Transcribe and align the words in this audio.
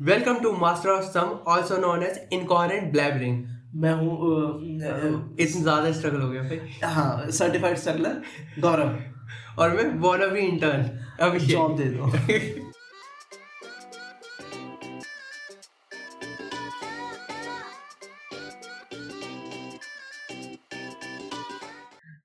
Welcome 0.00 0.38
to 0.40 0.50
master 0.52 0.90
of 0.90 1.04
some 1.04 1.28
also 1.48 1.76
known 1.80 2.02
as 2.02 2.18
incoherent 2.32 2.90
blabbering 2.92 3.44
मैं 3.82 3.92
हूँ 3.92 4.16
इतना 5.40 5.62
ज़्यादा 5.62 5.92
स्ट्रगल 5.92 6.20
हो 6.20 6.28
गया 6.30 6.42
भाई। 6.42 6.58
हाँ 6.84 7.30
सर्टिफाइड 7.30 7.76
स्ट्रगलर 7.78 8.20
गौरव। 8.60 8.98
और 9.58 9.76
मैं 9.76 9.86
वांना 10.00 10.26
बी 10.26 10.40
इंटर्न 10.40 10.82
अब 11.24 11.38
जॉब 11.38 11.76
दे 11.76 11.84
दो। 11.96 12.10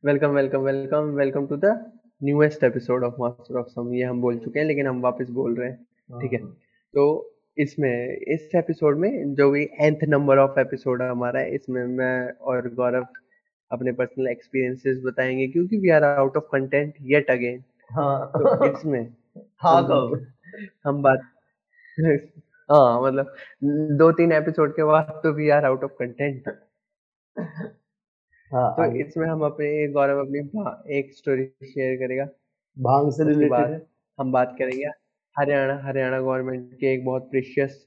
Welcome 0.09 0.30
welcome 0.30 0.62
welcome 0.62 1.09
welcome 1.16 1.48
to 1.48 1.55
the 1.55 1.91
newest 2.23 2.63
episode 2.63 3.04
of 3.04 3.16
master 3.20 3.55
of 3.55 3.67
some 3.67 3.94
ये 3.94 4.04
हम 4.04 4.22
बोल 4.22 4.38
चुके 4.38 4.59
हैं 4.59 4.66
लेकिन 4.67 4.88
हम 4.88 5.02
वापस 5.02 5.30
बोल 5.30 5.55
रहे 5.55 5.70
हैं। 5.70 6.20
ठीक 6.22 6.34
है। 6.34 6.40
तो 6.94 7.04
इसमें 7.58 8.17
इस 8.27 8.50
एपिसोड 8.55 8.98
में 8.98 9.34
जो 9.34 9.50
भी 9.52 9.64
एंथ 9.81 9.98
नंबर 10.03 10.38
ऑफ़ 10.38 10.59
एपिसोड 10.59 11.02
है 11.02 11.09
हमारा 11.09 11.40
है 11.40 11.53
इसमें 11.55 11.86
मैं 11.88 12.31
और 12.31 12.70
गौरव 12.73 13.05
अपने 13.72 13.91
पर्सनल 13.91 14.27
एक्सपीरियंसेस 14.27 15.02
बताएँगे 15.05 15.48
क्योंकि 15.48 15.77
we 15.77 15.90
are 15.90 16.03
out 16.03 16.38
of 16.38 16.44
content 16.44 16.94
yet 17.02 17.30
again 17.31 17.64
हाँ। 17.91 18.31
तो 18.36 18.66
इसमें 18.66 19.02
हाँ 19.64 19.81
हम 19.81 19.88
कहो 19.88 20.17
हम 20.86 21.02
बात 21.02 21.20
हाँ 22.70 23.02
मतलब 23.02 23.34
दो 23.98 24.12
तीन 24.12 24.31
एपिसोड 24.31 24.76
के 24.76 24.84
बाद 24.84 25.20
तो 25.23 25.34
we 25.34 25.50
are 25.50 25.66
out 25.66 25.84
of 25.84 25.91
content 26.00 26.50
हाँ 28.53 28.73
तो 28.76 28.81
आगे। 28.84 28.99
इसमें 29.03 29.27
हम 29.27 29.41
अपने 29.45 29.88
गौरव 29.88 30.20
अपनी 30.20 30.39
भा- 30.39 30.88
एक 30.91 31.13
स्टोरी 31.13 31.45
शेयर 31.45 31.95
करेगा 31.95 32.25
भाँग 32.78 33.11
से 33.11 33.23
उसके 33.23 33.50
बाद 33.50 33.66
रिलेटेड 33.66 33.86
हम 34.19 34.31
बात 34.31 34.56
करेंगे 34.59 34.86
हरियाणा 35.38 35.80
हरियाणा 35.83 36.19
गवर्नमेंट 36.19 36.73
के 36.73 36.94
एक 36.94 37.06
बहुत 37.06 37.30
प्रीशियस 37.31 37.86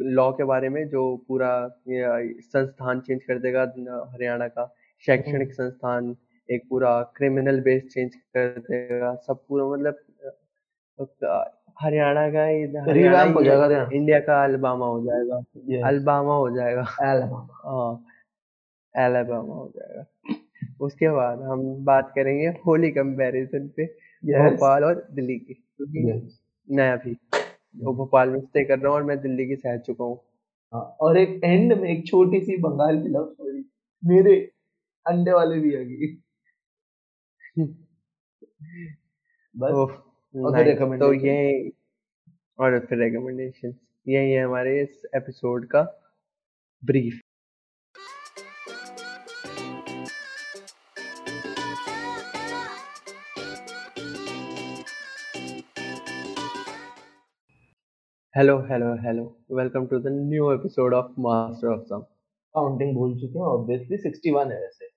लॉ 0.00 0.30
के 0.32 0.44
बारे 0.44 0.68
में 0.68 0.88
जो 0.88 1.02
पूरा 1.28 1.50
संस्थान 1.88 3.00
चेंज 3.00 3.22
कर 3.22 3.38
देगा 3.38 3.62
हरियाणा 4.12 4.48
का 4.48 4.74
शैक्षणिक 5.06 5.52
संस्थान 5.52 6.16
एक 6.50 6.62
पूरा 6.70 7.02
क्रिमिनल 7.16 7.60
बेस 7.60 7.82
चेंज 7.92 8.14
कर 8.14 8.48
देगा 8.70 9.14
सब 9.14 9.44
पूरा 9.48 9.66
मतलब 9.66 9.96
अ, 11.24 11.44
हरियाणा 11.80 12.28
का 12.30 12.46
ये- 12.48 12.88
हरियाणा 12.88 13.22
हो 13.22 13.38
ही 13.40 13.44
जाएगा 13.46 13.64
हरियाणा। 13.64 13.88
इंडिया 13.92 14.18
का 14.20 14.42
अलबामा 14.44 14.86
हो 14.86 15.00
जाएगा. 15.04 15.36
अलबामा 15.88 16.34
हो 16.34 16.50
जाएगा 16.56 16.82
Alabama. 16.82 17.46
हाँ 17.64 18.05
एलाबामा 18.96 19.54
हो 19.54 19.72
जाएगा। 19.76 20.04
उसके 20.80 21.08
बाद 21.10 21.42
हम 21.42 21.62
बात 21.84 22.12
करेंगे 22.14 22.46
होली 22.66 22.90
कंपैरिजन 22.90 23.68
पे 23.76 23.86
Yes. 24.22 24.38
भोपाल 24.42 24.84
और 24.84 25.06
दिल्ली 25.14 25.38
की। 25.38 25.54
क्योंकि 25.54 26.02
Yes. 26.04 26.22
मैं 26.68 26.90
अभी 26.92 27.12
वो 27.76 27.92
भोपाल 27.94 28.28
में 28.30 28.40
स्टे 28.40 28.64
कर 28.64 28.78
रहा 28.78 28.88
हूँ 28.88 28.96
और 28.96 29.02
मैं 29.02 29.18
दिल्ली 29.20 29.46
की 29.46 29.56
सह 29.56 29.76
चुका 29.78 30.04
हूँ। 30.04 30.16
हाँ, 30.72 30.82
और 31.00 31.18
एक 31.18 31.40
एंड 31.44 31.72
में 31.80 31.88
एक 31.88 32.06
छोटी 32.06 32.40
सी 32.40 32.56
बंगाल 32.56 33.02
की 33.02 33.08
लव 33.08 33.26
स्टोरी 33.32 33.64
मेरे 34.02 34.34
अंडे 35.06 35.32
वाले 35.32 35.58
भी 35.60 35.74
आ 35.76 35.80
गई 35.80 36.14
बस 39.54 39.72
और 39.72 40.54
फिर 40.56 40.98
तो 40.98 41.12
ये 41.12 41.70
और 42.58 42.78
फिर 42.88 42.98
रिकमेंडेशन 42.98 43.74
यही 44.06 44.30
है 44.32 44.44
हमारे 44.44 44.80
इस 44.82 45.02
एपिसोड 45.16 45.66
का 45.66 45.82
brief 46.82 47.20
hello 58.36 58.56
hello 58.70 58.86
hello 58.94 59.22
welcome 59.56 59.86
to 59.86 59.98
the 59.98 60.06
new 60.06 60.50
episode 60.52 60.94
of 60.94 61.12
master 61.18 61.68
of 61.68 61.84
some 61.84 62.00
counting 62.54 62.94
भूल 62.96 63.14
चुके 63.20 63.38
हैं 63.38 63.46
ऑब्वियसली 63.46 63.96
61 63.98 64.50
है 64.52 64.58
वैसे। 64.60 64.88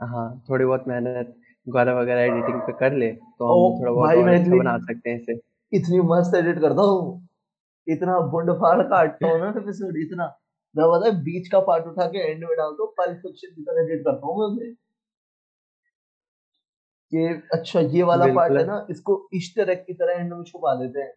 हाँ 0.00 0.44
थोड़ी 0.50 0.64
बहुत 0.64 0.84
मेहनत 0.88 1.34
गौरव 1.68 1.98
वगैरह 2.00 2.22
एडिटिंग 2.22 2.60
पे 2.60 2.72
कर 2.72 2.92
ले 2.92 3.10
तो 3.12 3.48
ओ, 3.48 3.72
हम 3.72 3.80
थोड़ा 3.80 3.92
बहुत 3.92 4.16
और 4.16 4.28
अच्छा 4.28 4.56
बना 4.58 4.76
सकते 4.78 5.10
हैं 5.10 5.20
इसे। 5.20 5.38
इतनी 5.72 6.00
मस्त 6.00 6.34
एडिट 6.34 6.60
करता 6.60 6.82
हूँ। 6.82 7.28
इतना 7.86 8.20
बुंड 8.36 8.52
फाड़ 8.52 8.82
काटता 8.82 9.28
हूँ 9.28 9.40
ना 9.40 9.48
एपिसोड 9.62 9.96
इतना। 9.96 10.30
मैं 10.74 10.88
पता 10.94 11.06
है 11.06 11.22
बीच 11.24 11.48
का 11.48 11.60
पार्ट 11.60 11.86
उठा 11.86 12.06
के 12.06 12.30
एंड 12.30 12.44
में 12.44 12.56
डालता 12.56 12.82
हूँ 12.82 12.92
पल्प 12.92 13.20
फिक्शन 13.26 13.54
की 13.54 13.62
तरह 13.62 13.84
एडिट 13.84 14.04
करता 14.04 14.26
हूँ 14.26 14.38
मैं 14.40 14.46
उसे। 14.46 14.74
ये 17.12 17.28
अच्छा 17.52 17.80
ये 17.80 18.02
वाला 18.02 18.34
पार्ट 18.34 18.52
है 18.52 18.66
ना 18.66 18.86
इसको 18.90 19.22
ईस्टर 19.34 19.70
एग 19.70 19.86
की 19.86 19.94
तरह 19.94 20.20
एंड 20.20 20.32
में 20.32 20.42
छुपा 20.44 20.74
देते 20.74 21.00
हैं। 21.00 21.12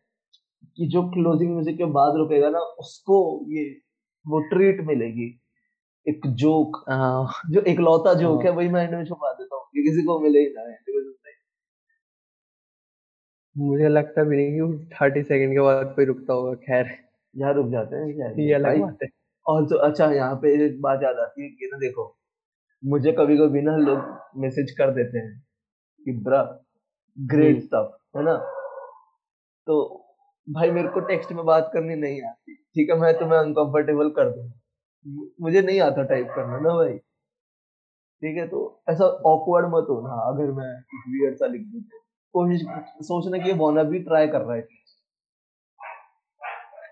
कि 0.80 0.88
जो 0.88 1.02
क्लोजिंग 1.10 1.52
म्यूज़िक 1.52 1.78
के 1.78 1.86
बाद 1.94 2.16
रुकेगा 2.16 2.50
ना 2.50 2.60
उसको 2.80 3.18
ये 3.50 3.64
वो 4.26 4.40
ट्रीट 4.50 4.82
मिलेगी। 4.82 5.28
एक 6.06 6.28
जोक 6.36 6.84
जो 7.52 7.62
इकलौता 7.62 8.14
जोक 8.14 8.46
हाँ। 8.46 8.54
वही 8.54 8.70
मैं 8.70 8.84
एंड 8.84 8.96
में 8.96 9.06
छुपा 9.06 9.32
देता 9.34 9.56
हूँ 9.56 9.66
कि 9.66 9.84
किसी 9.84 10.04
को 10.04 10.20
मिले 10.20 10.40
ही 10.40 10.54
ना 10.58 10.68
मुझे 13.56 13.88
लगता 13.88 14.24
भी 14.24 14.38
नहीं 14.38 14.52
कि 14.52 14.86
थर्टी 14.96 15.24
सेकंड 15.24 15.54
के 15.54 15.60
बाद 15.60 15.94
कोई 15.96 16.06
रुकता 16.06 16.34
होगा 16.34 16.54
खैर। 16.56 16.90
यहाँ 17.36 17.54
रुक 17.54 17.68
जाते 17.68 17.96
हैं 17.96 18.38
ये 18.40 18.54
अलग 18.54 18.80
बात 18.82 19.04
है। 19.04 19.10
और 19.46 19.66
तो 19.66 19.78
अच्छा 19.78 20.12
यहाँ 20.12 20.36
पे 20.36 20.54
एक 20.66 20.82
बात 20.82 21.04
याद 21.04 21.18
आती 21.20 21.44
है 21.44 21.50
कि 21.50 21.70
ना 21.74 21.78
देखो 21.78 22.06
मुझे 22.84 23.12
कभी 23.12 23.38
कभी 23.38 23.62
ना 23.62 23.76
लोग 23.78 24.40
मैसेज 24.42 24.72
कर 24.72 24.92
देते 24.92 25.18
हैं 25.18 25.34
कि 26.06 26.12
ब्रा 26.12 26.42
ग्रेट 27.18 27.56
हम्म। 27.56 27.66
स्टफ़ 27.66 28.18
है 28.18 28.24
ना? 28.24 28.36
तो 29.68 30.06
भाई 30.50 30.72
मेरे 30.72 30.88
को 30.88 31.00
टेक्स्ट 31.00 31.32
में 31.32 31.44
बात 31.46 31.70
करनी 31.74 31.96
नहीं 31.96 32.22
आती। 32.24 32.56
ठीक 32.56 32.90
है 32.90 32.96
मैं 33.00 33.14
तुम्हें 33.20 33.38
अनकंफर्टेबल 33.40 34.10
कर 34.10 34.30
दूँ। 34.30 34.52
मुझे 35.42 35.62
नहीं 35.62 35.80
आता 35.82 36.04
टाइप 36.04 36.28
करना 36.36 36.60
ना 36.60 36.76
भाई। 36.76 36.98
ठीक 38.22 38.38
है 38.38 38.48
तो 38.48 38.62
ऐसा 38.90 39.06
ऑकवर्ड 39.06 39.66
मत 39.66 39.86
हो 39.90 40.00
ना 40.02 40.16
अगर 40.30 40.52
मैं 40.52 40.72
कुछ 40.92 41.04
weird 41.14 41.38
सा 41.40 41.48
लिख 41.48 41.62
दूँ 41.62 41.82
तो। 41.82 42.00
कोशिश 42.34 42.62
सोचना 43.06 43.38
कि 43.38 43.54
वाना 43.54 43.84
भी 43.84 44.00
ट्राई 44.00 44.28
कर 44.28 44.42
रहा 44.42 44.56
है। 44.56 44.62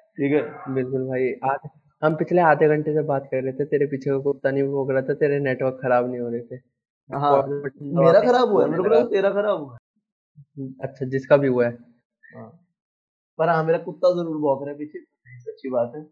ठीक 0.09 0.33
है 0.33 0.73
बिल्कुल 0.73 1.07
भाई 1.07 1.33
आधे 1.51 1.69
हम 2.01 2.15
पिछले 2.15 2.41
आधे 2.41 2.67
घंटे 2.67 2.93
से 2.93 3.03
बात 3.03 3.27
कर 3.31 3.43
रहे 3.43 3.53
थे 3.53 3.65
तेरे 3.65 3.85
पीछे 3.87 4.09
का 4.09 4.17
कुत्ता 4.19 4.51
नहीं 4.51 4.63
भौंक 4.63 4.91
रहा 4.91 5.01
था 5.01 5.13
तेरे 5.13 5.39
नेटवर्क 5.39 5.79
खराब 5.81 6.09
नहीं 6.09 6.19
हो 6.19 6.29
रहे 6.29 6.41
थे। 6.41 6.55
हाँ 7.09 7.35
मेरा 7.41 8.21
खराब 8.21 8.49
हुआ 8.49 8.63
है 8.63 8.69
मेरे 8.71 8.83
को 8.83 9.03
तेरा 9.09 9.29
खराब 9.31 9.59
हुआ 9.59 9.73
है। 9.73 10.67
अच्छा 10.83 11.05
जिसका 11.05 11.37
भी 11.37 11.47
हुआ 11.47 11.65
है। 11.65 11.77
हाँ। 12.35 12.49
पर 13.39 13.49
हाँ 13.49 13.63
मेरा 13.63 13.77
कुत्ता 13.81 14.13
ज़रूर 14.13 14.37
भौंक 14.41 14.61
रहा 14.63 14.71
है 14.71 14.77
पीछे 14.77 14.99
सच्ची 15.41 15.69
बात 15.69 15.93
है। 15.95 16.05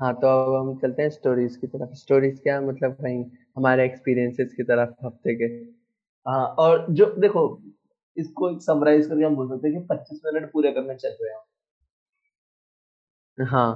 हाँ 0.00 0.12
तो 0.14 0.28
अब 0.28 0.54
हम 0.60 0.74
चलते 0.78 1.02
हैं 1.02 1.10
स्टोरीज 1.10 1.56
की 1.56 1.66
तरफ़। 1.66 1.94
स्टोरीज 1.96 2.38
क्या 2.42 2.60
मतलब 2.60 2.96
वही 3.00 3.22
हमारे 3.56 3.84
एक्सपीरियंसेस 3.84 4.52
की 4.54 4.62
तरफ़ 4.62 4.94
हफ़्ते 5.06 5.34
के? 5.34 5.44
हाँ 6.26 6.44
और 6.58 6.86
जो 6.92 7.06
देखो 7.18 7.44
इसको 8.16 8.50
एक 8.50 8.62
समराइज 8.62 9.06
करके 9.06 9.24
हम 9.24 9.36
बोल 9.36 9.48
सकते 9.48 9.68
हैं 9.68 9.80
कि 9.80 9.86
25 9.88 10.20
मिनट 10.26 10.50
पूरे 10.52 10.72
करने 10.72 10.94
चल 10.96 11.16
रहे 11.22 11.32
हैं 11.32 11.40
हाँ। 13.38 13.70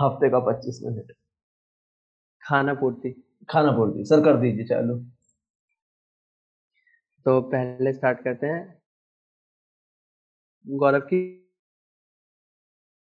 हफ़्ते 0.00 0.28
का 0.30 0.38
25 0.42 0.80
मिनट 0.84 1.12
खाना 2.42 2.74
पूर्ति। 2.74 3.10
खाना 3.48 3.72
पूर्ति 3.72 4.04
सर 4.04 4.24
कर 4.24 4.36
दीजिए 4.40 4.64
चालू। 4.66 5.00
तो 7.26 7.40
पहले 7.50 7.92
स्टार्ट 7.92 8.20
करते 8.20 8.46
हैं। 8.46 8.62
गौरव 10.66 11.00
की 11.00 11.18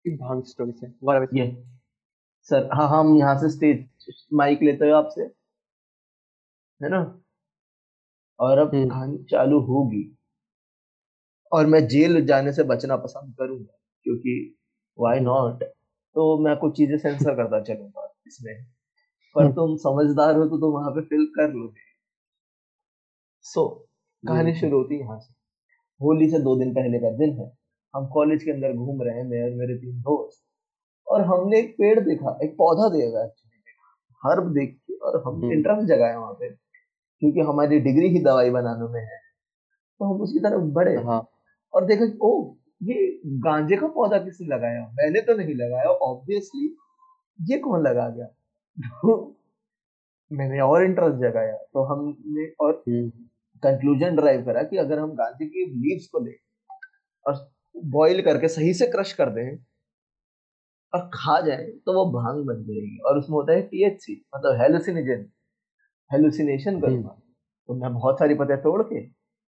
भाँग 0.05 0.43
स्टोरी 0.43 0.71
से 0.71 0.87
गौरव 1.03 1.27
ये 1.37 1.45
सर 2.49 2.69
हाँ 2.73 2.87
हम 2.89 3.17
यहाँ 3.17 3.37
से 3.39 3.49
स्टेज 3.49 3.87
माइक 4.33 4.59
लेते 4.63 4.85
हैं 4.85 4.93
आपसे। 4.93 5.21
है 6.81 6.89
ना? 6.89 6.99
और 8.39 8.57
अब 8.57 8.75
हम्म। 8.75 8.89
कहानी 8.89 9.17
चालू 9.23 9.59
होगी। 9.59 10.03
और 11.51 11.65
मैं 11.65 11.87
जेल 11.87 12.25
जाने 12.25 12.53
से 12.53 12.63
बचना 12.63 12.95
पसंद 12.97 13.35
करूँगा 13.39 13.77
क्योंकि 14.03 14.57
वाई 14.99 15.19
नॉट 15.19 15.63
तो 16.15 16.37
मैं 16.37 16.55
कुछ 16.57 16.77
चीज़ें 16.77 16.97
सेंसर 16.97 17.35
करता 17.35 17.61
चलूँगा 17.63 18.07
इसमें। 18.27 18.55
पर 19.35 19.43
हम्म। 19.43 19.53
तुम 19.53 19.75
समझदार 19.77 20.35
हो 20.35 20.45
तो 20.45 20.57
तुम 20.57 20.73
वहाँ 20.73 20.91
पे 20.91 21.01
फिल 21.01 21.25
कर 21.25 21.53
लोगे। 21.53 21.89
सो 23.45 23.61
so, 23.61 24.27
कहानी 24.27 24.55
शुरू 24.55 24.77
होती 24.77 24.95
है 24.95 25.01
यहाँ 25.01 25.19
से। 25.19 25.40
होली 26.01 26.29
से 26.29 26.39
दो 26.39 26.55
दिन 26.55 26.73
पहले 26.73 26.99
का 26.99 27.11
दिन 27.11 27.39
है। 27.39 27.57
हम 27.95 28.07
कॉलेज 28.07 28.43
के 28.43 28.51
अंदर 28.51 28.73
घूम 28.73 29.01
रहे 29.01 29.15
हैं 29.17 29.23
मैं 29.23 29.43
और 29.43 29.49
मेरे 29.49 29.75
तीन 29.75 30.01
दोस्त। 30.01 30.43
और 31.07 31.21
हमने 31.21 31.59
एक 31.59 31.73
पेड़ 31.73 31.99
देखा 31.99 32.39
एक 32.43 32.55
पौधा 32.57 32.89
देखा 32.89 33.23
एक्चुअली 33.25 33.51
हर्ब 34.25 34.53
देखी 34.53 34.93
और 34.95 35.23
हम 35.27 35.35
हम्म। 35.35 35.51
इंटरेस्ट 35.51 35.87
जगाया 35.87 36.19
वहाँ 36.19 36.33
पे 36.33 36.49
क्योंकि 37.19 37.39
हमारी 37.39 37.79
डिग्री 37.79 38.07
ही 38.07 38.19
दवाई 38.23 38.49
बनाने 38.49 38.93
में 38.93 39.01
है। 39.01 39.17
तो 39.99 40.05
हम 40.05 40.21
उसकी 40.21 40.39
तरफ़ 40.39 40.61
बढ़े। 40.61 40.95
हाँ। 40.95 41.29
और 41.73 41.85
देखा 41.85 42.17
ओ 42.21 42.55
ये 42.83 43.21
गांजे 43.25 43.77
का 43.77 43.87
पौधा 43.87 44.17
किसने 44.17 44.47
लगाया? 44.47 44.81
मैंने 44.93 45.21
तो 45.21 45.33
नहीं 45.33 45.55
लगाया 45.55 45.85
ऑब्वियसली 45.85 46.77
ये 47.41 47.57
कौन 47.57 47.81
लगा 47.81 48.09
गया? 48.09 48.25
तो 48.79 49.35
मैंने 50.33 50.59
और 50.59 50.83
इंटरेस्ट 50.83 51.15
जगाया। 51.15 51.53
तो 51.53 51.83
हमने 51.83 52.51
और 52.59 52.83
कंक्लूजन 53.63 54.05
हम्म। 54.05 54.15
ड्राइव 54.15 54.45
करा 54.45 54.63
कि 54.63 54.77
अगर 54.77 54.99
हम 54.99 55.11
गांधी 55.15 55.45
की 55.47 55.65
लीव्स 55.73 56.07
को 56.07 56.23
ले 56.25 56.31
और 57.25 57.49
बॉईल 57.75 58.21
करके 58.21 58.47
सही 58.47 58.73
से 58.73 58.87
क्रश 58.87 59.13
कर 59.13 59.29
दें 59.29 59.57
और 60.93 61.09
खा 61.13 61.39
जाए 61.41 61.65
तो 61.85 61.93
वो 61.93 62.05
भाँग 62.13 62.45
बन 62.45 62.63
जाएगी। 62.63 62.97
और 63.07 63.17
उसमें 63.19 63.35
होता 63.35 63.53
है 63.53 63.61
टीएचसी 63.61 64.13
मतलब 64.35 64.61
हेलुसिनेजन 64.61 65.25
हेलुसिनेशन 66.11 66.79
करना। 66.81 67.17
तो 67.69 67.73
मैं 67.73 67.93
बहुत 67.93 68.19
सारी 68.19 68.35
पत्ते 68.35 68.55
तोड़ 68.57 68.81
के 68.83 69.01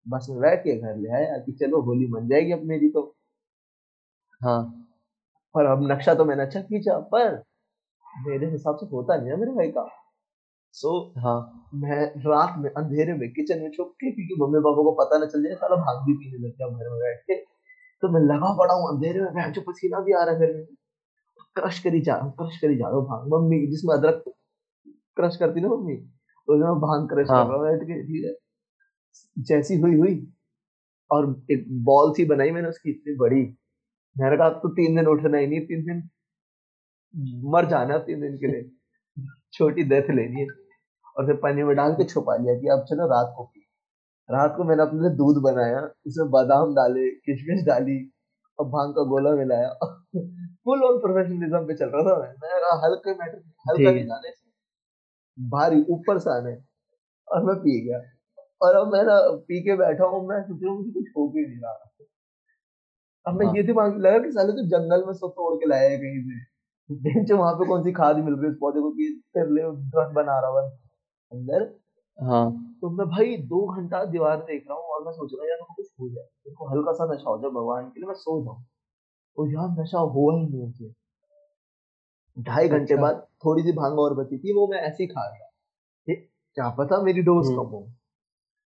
बस 0.06 0.28
में 0.30 0.40
बैठ 0.40 0.60
के 0.60 0.76
घर 0.78 0.96
ले 0.98 1.10
आया 1.16 1.38
कि 1.38 1.52
चलो 1.52 1.82
होली 1.82 2.08
बन 2.08 2.28
जाएगी 2.28 2.52
अब 2.52 2.64
मेरी 2.66 2.90
तो। 2.90 3.02
हाँ। 4.42 4.60
और 5.56 5.66
अब 5.66 5.88
नक्शा 5.92 6.14
तो 6.14 6.26
मैंने 6.26 6.44
अच्छा 6.44 6.62
खींचा 6.62 6.98
पर 7.14 7.36
मेरे 8.28 8.50
हिसाब 8.52 8.76
से 8.76 8.86
होता 8.86 9.16
नहीं 9.18 9.30
है 9.30 9.36
मेरे 9.38 9.52
भाई 9.52 9.68
का। 9.68 9.82
सो 10.74 10.90
so, 10.90 11.24
हाँ। 11.24 11.70
मैं 11.76 12.06
रात 12.26 12.56
में 12.60 12.70
अंधेरे 12.70 13.14
में 13.14 13.30
किचन 13.34 13.60
में 13.60 13.70
छुप 13.72 13.92
के 14.02 14.12
क्योंकि 14.12 14.36
मम्मी 14.42 14.60
पापा 14.60 14.84
को 14.84 14.92
पता 14.92 15.18
ना 15.20 15.26
चल 15.26 15.44
जाए 15.44 15.56
साला 15.56 15.76
भाग 15.76 16.06
भी 16.06 16.14
पीने 16.14 16.38
लग 16.38 16.56
गया 16.58 16.68
घर 16.68 16.90
में 16.90 17.00
बैठ 17.00 17.20
के। 17.22 17.36
तो 18.04 18.10
मैं 18.10 18.22
लगा 18.22 18.54
पड़ा 18.58 18.74
हूँ 18.74 18.88
अंधेरे 18.90 19.22
में 19.22 19.34
बैठ 19.34 19.60
पसीना 19.60 20.00
भी 20.00 20.14
आ 20.14 20.24
रहा 20.24 20.36
है 20.36 20.48
घर 20.48 20.54
में। 20.54 20.66
क्रश 21.56 21.80
करी 21.80 22.02
जा 22.02 22.16
क्रश 22.40 22.58
करी 22.58 22.76
जा 22.78 22.88
रहा 22.88 22.98
हूँ 22.98 23.06
भाँग 23.08 23.28
मम्मी 23.34 23.68
जिसमें 23.68 23.96
अदरक 23.96 24.24
क्रश 25.18 25.36
करती 25.38 25.62
ना 25.62 25.70
मम्मी 25.70 25.96
तो 26.48 26.58
मैं 26.58 26.74
भाँग 26.82 27.08
क्रश 27.10 27.30
हाँ. 27.30 27.44
कर 27.46 27.52
रहा 27.52 27.58
हूँ 27.58 27.78
बैठ 27.80 28.08
ठीक 28.08 28.26
है? 28.26 28.34
जैसी 29.38 29.80
हुई 29.80 29.98
हुई। 29.98 30.16
और 31.12 31.26
एक 31.52 31.66
बॉल 31.84 32.14
सी 32.14 32.26
बनाई 32.26 32.52
मैंने 32.52 32.70
उसकी 32.70 32.90
इतनी 32.90 33.16
बड़ी। 33.16 33.42
मैंने 34.16 34.38
कहा 34.38 34.50
तो 34.50 34.70
तीन 34.70 34.96
दिन 34.96 35.08
उठना 35.08 35.38
ही 35.38 35.48
नहीं 35.48 35.60
तीन 35.62 35.84
दिन 35.86 36.02
मर 37.52 37.66
जाना 37.70 37.98
तीन 37.98 38.22
दिन 38.22 38.38
के 38.38 38.48
लिए। 38.48 38.70
छोटी 39.54 39.84
डेथ 39.84 40.10
लेनी 40.10 40.42
है। 40.42 40.63
और 41.18 41.26
फिर 41.26 41.36
पानी 41.36 41.64
में 41.64 41.76
डाल 41.76 41.94
के 41.94 42.04
छुपा 42.04 42.36
लिया 42.36 42.56
कि 42.56 42.68
अब 42.68 42.86
चलो 42.90 43.08
रात 43.08 43.34
को 43.38 43.44
पी 43.44 43.60
रात 44.32 44.54
को 44.58 44.64
मैंने 44.64 44.84
अपने 44.84 45.02
लिए 45.02 45.10
दूध 45.10 45.42
बनाया 45.44 45.90
इसमें 46.08 46.30
बादाम 46.30 46.74
डाले 46.76 47.10
किशमिश 47.10 47.66
डाली 47.66 48.12
और 48.60 48.66
भाँग 48.68 48.92
का 48.92 49.04
गोला 49.04 49.32
मिलाया। 49.32 49.70
फुल 50.66 50.84
ऑन 50.84 50.98
प्रोफेशनलिज्म 50.98 51.68
पे 51.68 51.74
चल 51.74 51.86
रहा 51.86 52.04
था 52.04 52.20
मैं। 52.20 52.30
मैं 52.30 52.84
हल्के 52.84 53.14
मैटर 53.14 53.38
हल्का 53.70 53.92
नहीं 53.92 54.06
जाने 54.06 54.32
भारी 55.38 55.86
ऊपर 55.90 56.20
से 56.20 56.30
आने। 56.30 56.56
और 57.28 57.44
मैं 57.44 57.56
पी 57.56 57.88
गया। 57.88 58.00
और 58.62 58.76
अब 58.76 58.88
मैं 58.88 59.04
ना 59.04 59.20
पी 59.48 59.62
के 59.64 59.76
बैठा 59.76 60.06
हूँ 60.06 60.28
मैं 60.28 60.42
सोच 60.44 60.60
रहा 60.64 60.72
हूँ 60.72 60.80
मुझे 60.80 60.92
कुछ 60.92 61.10
हो 61.18 61.28
भी 61.30 61.48
नहीं 61.48 61.60
रहा। 61.60 61.90
अब 63.26 63.40
मैं 63.40 63.46
हाँ। 63.46 63.56
ये 63.56 63.64
दिमाग 63.64 63.98
लगा 63.98 64.18
कि 64.20 64.32
साले 64.32 64.52
तो 64.52 64.68
जंगल 64.68 65.06
में 65.08 65.14
सब 65.14 65.28
तोड़ 65.28 65.56
के 65.56 65.70
लाया 65.70 65.90
है 65.90 65.98
कहीं 65.98 66.22
से। 66.22 66.40
बेंच 67.04 67.32
वहाँ 67.32 67.54
पे 67.54 67.68
कौन 67.68 67.84
सी 67.84 67.92
खाद 67.92 68.18
मिल 68.18 68.34
रही 68.34 68.46
है 68.46 68.52
उस 68.52 68.58
पौधे 68.60 68.82
को 68.82 68.92
कि 68.92 69.24
तेरे 69.34 69.50
लिए 69.56 69.64
ड्रग 69.64 70.14
बना 70.14 70.40
रहा 70.40 70.52
हूँ 70.52 70.83
अंदर 71.34 71.64
हाँ। 72.20 72.46
तो 72.82 72.90
मैं 72.90 73.08
भाई 73.08 73.38
दो 73.48 73.66
घंटा 73.76 74.04
दीवार 74.06 74.38
देख 74.38 74.66
रहा 74.70 74.78
हूँ 74.78 74.86
और 74.86 75.06
मैं 75.06 75.12
सोच 75.12 75.32
रहा 75.34 75.44
हूँ 75.44 75.50
यार 75.50 75.76
कुछ 75.76 75.88
हो 76.00 76.10
जाए। 76.10 76.24
मेरे 76.24 76.56
को 76.56 76.68
हल्का 76.70 76.92
सा 76.94 77.06
नशा 77.14 77.30
हो 77.30 77.38
जाए 77.38 77.52
भगवान 77.52 77.90
के 77.90 78.00
लिए 78.00 78.08
मैं 78.08 78.16
सो 78.16 78.44
जाऊँ। 78.44 78.66
और 79.38 79.50
यार 79.50 79.70
नशा 79.80 80.00
हुआ 80.00 80.34
ही 80.36 80.46
नहीं 80.46 80.62
मुझे। 80.62 80.94
ढाई 82.38 82.68
घंटे 82.68 82.94
अच्छा। 82.94 83.02
बाद 83.02 83.28
थोड़ी 83.46 83.64
सी 83.64 83.72
भाँग 83.72 84.00
और 84.00 84.14
बची 84.14 84.38
थी 84.38 84.54
वो 84.54 84.68
मैं 84.68 84.80
ऐसे 84.80 85.04
ही 85.04 85.08
खा 85.08 85.30
गया। 85.32 85.50
क्या 86.58 86.70
पता 86.70 87.02
मेरी 87.02 87.22
डोज 87.22 87.48
हम्म। 87.48 87.58
कम 87.58 87.70
हो। 87.70 87.80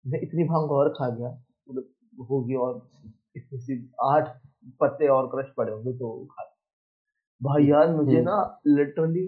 मैं 0.05 0.21
इतनी 0.21 0.45
भाँग 0.45 0.71
और 0.71 0.89
खा 0.89 1.09
गया 1.09 1.29
मतलब 1.69 2.27
होगी 2.31 2.55
और 2.55 2.75
इतनी 3.37 3.59
सी 3.59 3.77
आठ 4.03 4.29
पत्ते 4.81 5.09
और 5.09 5.27
क्रश 5.27 5.53
पड़े 5.57 5.73
होंगे 5.73 5.93
तो 5.93 6.11
खा 6.25 6.45
भाई 7.41 7.65
यार 7.65 7.95
मुझे 7.97 8.13
हम्म। 8.13 8.25
ना 8.25 8.61
लिटरली 8.67 9.27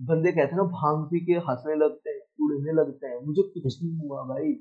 बंदे 0.00 0.32
कहते 0.32 0.50
हैं 0.50 0.56
ना 0.56 0.62
भाँग 0.62 1.04
पी 1.04 1.20
के 1.26 1.32
हंसने 1.32 1.74
लगते 1.74 2.10
हैं। 2.10 2.23
उड़ने 2.40 2.72
लगते 2.72 3.06
हैं। 3.06 3.20
मुझे 3.26 3.42
कुछ 3.42 3.82
नहीं 3.82 3.98
हुआ 3.98 4.22
भाई। 4.22 4.52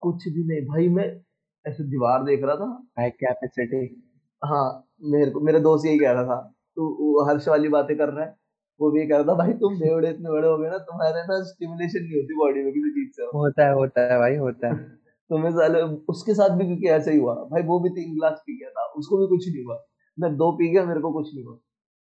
कुछ 0.00 0.28
भी 0.28 0.44
नहीं। 0.44 0.66
भाई 0.66 0.88
मैं 0.88 1.20
ऐसे 1.66 1.84
दीवार 1.84 2.24
देख 2.24 2.44
रहा 2.44 2.56
था। 2.56 2.86
हाई 2.98 3.10
कैपेसिटी 3.10 4.06
हाँ 4.44 4.88
मेरे 5.02 5.30
को 5.30 5.40
मेरे 5.40 5.60
दोस्त 5.60 5.86
यही 5.86 5.98
कह 5.98 6.12
रहा 6.12 6.24
था। 6.24 6.54
तू 6.76 7.20
हर्ष 7.24 7.48
वाली 7.48 7.68
बातें 7.68 7.98
कर 7.98 8.08
रहा 8.08 8.24
है। 8.24 8.36
वो 8.80 8.90
भी 8.90 9.06
कह 9.06 9.14
रहा 9.14 9.24
था 9.24 9.34
भाई 9.34 9.52
तुम 9.52 9.74
बेवड़े 9.74 10.10
इतने 10.10 10.30
बड़े 10.30 10.48
हो 10.48 10.58
गए 10.58 10.70
ना 10.70 10.78
तुम्हारे 10.78 11.22
ना 11.22 11.42
स्टिमुलेशन 11.42 12.04
नहीं 12.04 12.16
होती 12.16 12.34
बॉडी 12.34 12.62
में 12.62 12.72
किसी 12.72 12.90
चीज़ 12.90 13.12
से। 13.12 13.22
होता 13.22 13.66
है 13.66 13.74
होता 13.74 14.12
है 14.12 14.18
भाई 14.18 14.36
होता 14.36 14.68
है। 14.68 14.74
तो 15.28 15.38
मैं 15.38 15.50
साले 15.50 15.82
उसके 15.82 16.34
साथ 16.34 16.56
भी 16.56 16.66
क्योंकि 16.66 16.86
ऐसा 16.86 17.10
ही 17.10 17.18
हुआ। 17.18 17.34
भाई 17.34 17.62
वो 17.62 17.80
भी 17.80 17.88
तीन 17.88 18.14
गिलास 18.14 18.42
पी 18.46 18.58
गया 18.58 18.70
था। 18.70 18.84
उसको 18.84 19.18
भी 19.18 19.26
कुछ 19.26 19.48
नहीं 19.48 19.64
हुआ। 19.64 19.82
मैं 20.18 20.36
दो 20.36 20.52
पी 20.52 20.68
गया 20.68 20.84
मेरे 20.84 21.00
को 21.00 21.12
कुछ 21.12 21.34
नहीं 21.34 21.44
हुआ। 21.44 21.58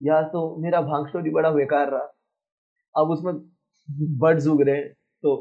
या 0.04 0.22
तो 0.22 0.58
मेरा 0.60 0.82
भाँग 0.82 1.08
स्टोरी 1.08 1.30
बड़ा 1.30 1.52
बेकार 1.52 1.92
रहा। 1.92 2.14
अब 2.98 3.10
उसमें 3.10 3.34
बर्ड्स 4.20 4.48
उग 4.48 4.62
रहे 4.62 4.76
हैं 4.76 4.94
तो 5.24 5.36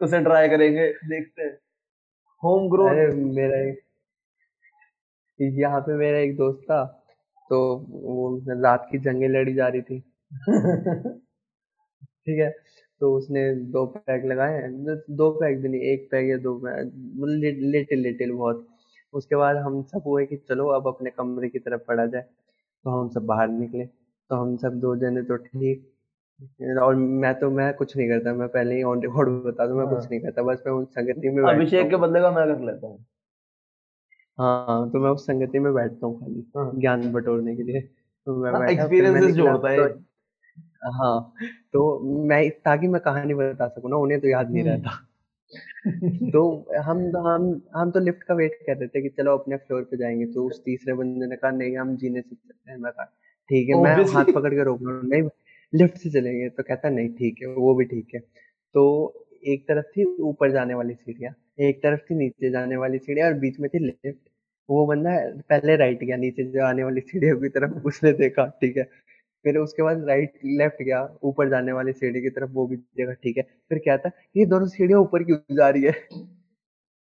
उसे 0.00 0.20
ट्राई 0.24 0.48
करेंगे 0.48 0.86
देखते 1.08 1.42
हैं। 1.42 1.52
होम 2.42 2.68
ग्रो 2.70 2.88
मेरा 3.34 3.58
एक 3.60 3.80
यहाँ 5.58 5.80
पे 5.80 5.96
मेरा 5.98 6.18
एक 6.18 6.36
दोस्त 6.36 6.60
था 6.70 6.84
तो 7.50 7.58
वो 7.90 8.28
रात 8.62 8.86
की 8.90 8.98
जंगे 9.00 9.28
लड़ी 9.28 9.54
जा 9.54 9.68
रही 9.68 9.82
थी। 9.82 10.00
ठीक 12.20 12.38
है 12.40 12.50
तो 13.00 13.12
उसने 13.16 13.42
दो 13.72 13.84
पैक 13.88 14.24
लगाए 14.26 14.60
दो 15.10 15.30
पैक 15.40 15.60
भी 15.62 15.68
नहीं 15.68 15.80
एक 15.92 16.08
पैक 16.10 16.28
या 16.30 16.36
दो 16.38 16.54
पैक 16.58 16.92
लिटिल 17.64 17.98
लिटिल 18.00 18.32
बहुत। 18.32 18.66
उसके 19.14 19.36
बाद 19.36 19.56
हम 19.56 19.82
सब 19.84 20.02
हुए 20.06 20.24
कि 20.26 20.36
चलो 20.48 20.66
अब 20.70 20.86
अपने 20.88 21.10
कमरे 21.10 21.48
की 21.48 21.58
तरफ़ 21.58 21.80
पड़ा 21.88 22.06
जाए। 22.06 22.22
तो 22.22 22.90
हम 22.90 23.08
सब 23.10 23.26
बाहर 23.26 23.48
निकले 23.50 23.86
तो 23.86 24.36
हम 24.36 24.56
सब 24.58 24.78
दो 24.80 24.94
जने 24.96 25.22
तो 25.22 25.36
ठीक 25.38 25.93
और 26.78 26.94
मैं 26.94 27.34
तो 27.34 27.50
मैं 27.50 27.74
कुछ 27.74 27.96
नहीं 27.96 28.08
करता 28.08 28.34
मैं 28.34 28.48
पहले 28.48 28.74
ही 28.74 28.82
ऑन 28.82 29.02
रिकॉर्ड 29.02 29.28
बता 29.28 29.66
दूँ 29.66 29.76
मैं 29.78 29.86
कुछ 29.86 29.98
हाँ। 29.98 30.08
नहीं 30.10 30.20
करता 30.20 30.42
बस 30.42 30.62
मैं 30.66 30.74
उस 30.74 30.88
संगति 30.88 31.28
में 31.28 31.42
अभिषेक 31.54 31.90
के 31.90 31.96
बदले 31.96 32.20
का 32.20 32.30
मैं 32.30 32.46
कर 32.46 32.64
लेता 32.64 32.86
हूँ। 32.86 33.04
हाँ 34.38 34.90
तो 34.90 34.98
मैं 34.98 35.10
उस 35.10 35.26
संगति 35.26 35.58
में 35.58 35.74
बैठता 35.74 36.06
हूँ 36.06 36.20
खाली 36.20 36.46
हाँ। 36.56 36.70
ज्ञान 36.74 37.12
बटोरने 37.12 37.56
के 37.56 37.62
लिए। 37.62 37.80
तो 38.26 38.36
मैं 38.36 38.72
एक्सपीरियंसेस 38.72 39.34
जोड़ता 39.34 39.70
है 39.70 39.88
तो, 39.88 40.00
हाँ 40.92 41.34
तो 41.72 42.00
मैं 42.24 42.50
ताकि 42.50 42.88
मैं 42.88 43.00
कहानी 43.00 43.34
बता 43.34 43.68
सकूँ 43.68 43.90
ना 43.90 43.96
उन्हें 43.96 44.20
तो 44.20 44.28
याद 44.28 44.50
नहीं 44.50 44.62
हम्म। 44.62 44.72
रहता। 44.72 45.08
तो 46.30 46.70
हम 46.82 47.16
हम 47.16 47.62
हम 47.76 47.90
तो 47.90 48.00
लिफ्ट 48.00 48.22
का 48.22 48.34
वेट 48.34 48.54
कर 48.66 48.76
रहे 48.76 48.88
थे 48.88 49.02
कि 49.02 49.08
चलो 49.08 49.36
अपने 49.38 49.56
फ्लोर 49.56 49.82
पे 49.82 49.96
जाएँगे 49.96 50.26
तो 50.26 50.46
उस 50.46 50.64
तीसरे 50.64 50.94
बंदे 50.94 51.26
ने 51.26 51.36
कहा 51.36 51.50
नहीं 51.50 51.76
हम 51.78 51.96
जीने 51.96 52.20
से 52.20 52.34
चलते 52.34 52.70
हैं 52.70 52.78
मैं 52.78 52.92
कहा 52.92 53.04
ठीक 53.50 53.68
है 53.68 53.82
मैं 53.82 53.96
हाथ 54.12 54.24
पकड़ 54.24 54.54
के 54.54 54.64
रोक 54.64 54.80
रहा 54.82 54.94
हूँ 54.94 55.04
नहीं 55.04 55.22
लिफ्ट 55.74 55.96
से 55.98 56.10
चलेंगे 56.10 56.48
तो 56.50 56.62
कहता 56.62 56.88
नहीं 56.90 57.08
ठीक 57.14 57.42
है 57.42 57.48
वो 57.56 57.74
भी 57.74 57.84
ठीक 57.84 58.14
है। 58.14 58.20
तो 58.74 58.82
एक 59.46 59.64
तरफ़ 59.68 59.86
थी 59.96 60.04
ऊपर 60.22 60.50
जाने 60.52 60.74
वाली 60.74 60.94
सीढ़ियाँ 60.94 61.34
एक 61.60 61.82
तरफ़ 61.82 62.00
थी 62.00 62.14
नीचे 62.14 62.50
जाने 62.50 62.76
वाली 62.76 62.98
सीढ़ियाँ 62.98 63.28
और 63.28 63.34
बीच 63.38 63.58
में 63.60 63.68
थी 63.70 63.78
लिफ्ट। 63.78 64.18
वो 64.68 64.86
बंदा 64.86 65.10
पहले 65.50 65.76
राइट 65.76 66.04
गया 66.04 66.16
नीचे 66.16 66.44
जाने 66.52 66.84
वाली 66.84 67.00
सीढ़ियों 67.02 67.36
की 67.40 67.48
तरफ़ 67.50 67.86
उसने 67.86 68.12
देखा 68.14 68.46
ठीक 68.60 68.76
है। 68.76 68.84
फिर 69.44 69.58
उसके 69.58 69.82
बाद 69.82 70.04
राइट 70.08 70.38
लेफ़्ट 70.46 70.82
गया 70.82 71.02
ऊपर 71.24 71.48
जाने 71.50 71.72
वाली 71.72 71.92
सीढ़ी 71.94 72.20
की 72.22 72.30
तरफ़ 72.30 72.50
वो 72.52 72.66
भी 72.66 72.76
देखा 72.76 73.12
ठीक 73.14 73.36
है। 73.36 73.42
फिर 73.70 73.78
क्या 73.80 73.96
था 73.98 74.10
ये 74.36 74.46
दोनों 74.46 74.66
सीढ़ियाँ 74.68 75.00
ऊपर 75.00 75.24
क्यों 75.24 75.38
जा 75.56 75.68
रही 75.70 75.82
है। 75.84 75.92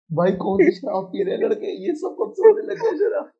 भाई 0.09 0.31
कौन 0.41 0.69
शराब 0.71 1.05
पी 1.05 1.23
रहे 1.23 1.37
लड़के? 1.37 1.71
ये 1.85 1.93
सब 1.95 2.15
कब 2.21 2.33
से 2.33 2.47
होने 2.47 2.61
लगे 2.67 2.97
शराब 2.97 3.31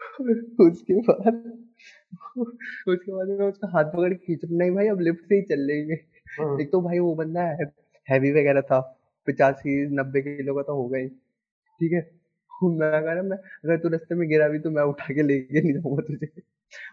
उसके 0.62 1.00
बाद 1.02 1.42
उसके 2.88 3.12
बाद 3.12 3.28
मैं 3.28 3.46
उसका 3.46 3.68
हाथ 3.72 3.84
पकड़ 3.84 4.12
के 4.14 4.16
खींच 4.26 4.40
नहीं 4.52 4.70
भाई 4.70 4.88
अब 4.88 5.00
लिफ्ट 5.00 5.24
से 5.28 5.34
ही 5.34 5.42
चल 5.42 5.60
लेंगे 5.66 5.94
हाँ। 6.38 6.58
एक 6.60 6.70
तो 6.72 6.80
भाई 6.82 6.98
वो 6.98 7.14
बंदा 7.14 7.42
है 7.52 7.64
हैवी 8.08 8.30
वगैरह 8.32 8.60
था। 8.62 8.80
पचासी 9.26 9.74
नब्बे 9.96 10.20
किलो 10.22 10.54
का 10.54 10.62
तो 10.62 10.74
हो। 10.76 10.88
गई 10.88 11.08
ठीक 11.08 11.92
है? 11.92 12.00
मैं 12.64 12.90
कह 13.02 13.12
रहा 13.12 13.22
मैं 13.22 13.36
अगर 13.36 13.76
तू 13.78 13.88
रास्ते 13.88 14.14
में 14.14 14.28
गिरा 14.28 14.48
भी 14.48 14.58
तो 14.58 14.70
मैं 14.70 14.82
उठा 14.84 15.14
के 15.14 15.22
लेके 15.22 15.60
नहीं 15.62 15.72
जाऊँगा 15.74 16.02
तुझे। 16.02 16.30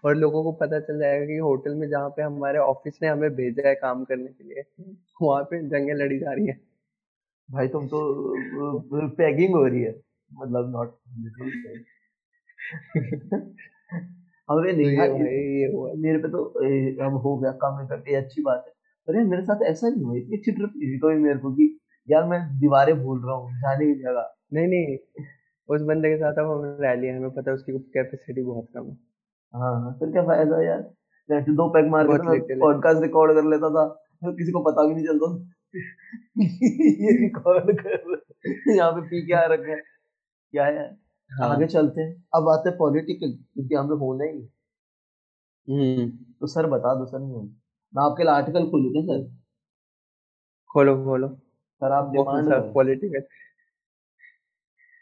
और 0.05 0.15
लोगों 0.15 0.43
को 0.43 0.51
पता 0.61 0.79
चल 0.79 0.99
जाएगा 0.99 1.25
कि 1.25 1.37
होटल 1.37 1.75
में 1.75 1.87
जहाँ 1.89 2.09
पे 2.09 2.21
हमारे 2.23 2.59
ऑफ़िस 2.59 2.99
ने 3.03 3.07
हमें 3.09 3.29
भेजा 3.35 3.67
है 3.69 3.75
काम 3.75 4.03
करने 4.05 4.27
के 4.27 4.43
लिए 4.43 4.63
वहाँ 5.21 5.43
पे 5.43 5.61
जंगे 5.69 5.93
लड़ी 5.93 6.19
जा 6.19 6.33
रही 6.33 6.47
है। 6.47 6.59
भाई 7.49 7.67
तुम 7.67 7.87
तो 7.87 9.09
पैगिंग 9.17 9.55
हो 9.55 9.65
रही 9.67 9.81
है। 9.83 9.95
मतलब 10.31 10.71
नॉट 10.71 10.97
अरे 14.49 14.73
नहीं 14.73 14.97
तो 14.97 15.25
ये, 15.25 15.71
हुआ 15.73 15.91
मेरे 15.97 16.17
पे 16.17 16.27
तो 16.27 16.43
अब 17.05 17.13
हो 17.13 17.37
गया 17.37 17.51
काम 17.51 17.87
करके 17.87 18.15
अच्छी 18.15 18.41
बात 18.41 18.63
है। 18.67 18.73
अरे 19.07 19.23
मेरे 19.23 19.43
साथ 19.43 19.63
ऐसा 19.63 19.89
नहीं 19.89 20.03
हुआ 20.03 20.17
इतनी 20.17 20.37
अच्छी 20.37 20.51
ट्रिप 20.51 20.69
थी 20.69 20.97
तो 20.99 21.09
मेरे 21.09 21.39
को 21.39 21.51
कि 21.51 21.79
यार 22.09 22.23
मैं 22.23 22.39
दीवारें 22.59 22.95
भूल 23.03 23.25
रहा 23.25 23.35
हूँ 23.35 23.51
जाने 23.53 23.85
की 23.85 23.99
जगह। 24.01 24.33
नहीं 24.53 24.67
नहीं 24.67 24.97
उस 25.69 25.81
बंदे 25.81 26.09
के 26.09 26.17
साथ 26.17 26.33
अब 26.33 26.51
हमें 26.51 26.87
रह 26.87 26.93
लिया 26.93 27.17
हमें 27.17 27.29
पता 27.29 27.51
है 27.51 27.55
उसकी 27.55 27.79
कैपेसिटी 27.79 28.43
बहुत 28.43 28.67
कम 28.75 28.85
है। 28.85 28.97
हाँ, 29.53 29.81
हाँ 29.81 29.93
फिर 29.93 30.11
क्या 30.11 30.23
फ़ायदा 30.23 30.61
यार? 30.63 30.81
जैसे 31.29 31.51
दो 31.51 31.69
पैक 31.69 31.85
मार 31.85 32.07
के 32.07 32.55
पॉडकास्ट 32.55 33.01
रिकॉर्ड 33.01 33.33
कर 33.33 33.43
लेता 33.43 33.69
था 33.69 33.87
फिर 34.23 34.31
किसी 34.31 34.51
को 34.51 34.59
पता 34.59 34.87
भी 34.87 34.95
नहीं 34.95 35.05
चलता 35.05 35.51
ये 36.37 37.11
रिकॉर्ड 37.17 37.71
कर 37.79 38.21
यहाँ 38.75 38.91
पे 38.91 39.01
पी 39.01 39.25
क्या 39.25 39.45
रखे 39.45 39.71
हैं। 39.71 39.81
क्या 40.53 40.65
है 40.65 41.04
हाँ। 41.35 41.49
आगे 41.49 41.67
चलते 41.67 42.01
हैं। 42.01 42.13
अब 42.35 42.49
आते 42.49 42.69
हैं 42.69 42.77
पॉलिटिकल 42.77 43.31
क्योंकि 43.31 43.75
हमें 43.75 43.95
होना 43.97 44.25
ही। 44.25 44.39
हम्म। 45.67 46.09
तो 46.39 46.47
सर 46.47 46.67
बता 46.67 46.93
दो 46.95 47.05
सर 47.05 47.19
मुझे। 47.19 47.47
मैं 47.93 48.03
आपके 48.03 48.23
लिए 48.23 48.31
आर्टिकल 48.33 48.65
खोलूँ 48.71 48.91
क्या 48.91 49.01
सर? 49.03 49.23
खोलो 50.69 50.95
खोलो। 51.05 51.27
सर 51.81 51.91
आप 51.91 52.11
डिमांड 52.11 52.45
सा 52.49 52.59
करो। 52.59 52.71
पॉलिटिकल 52.73 53.21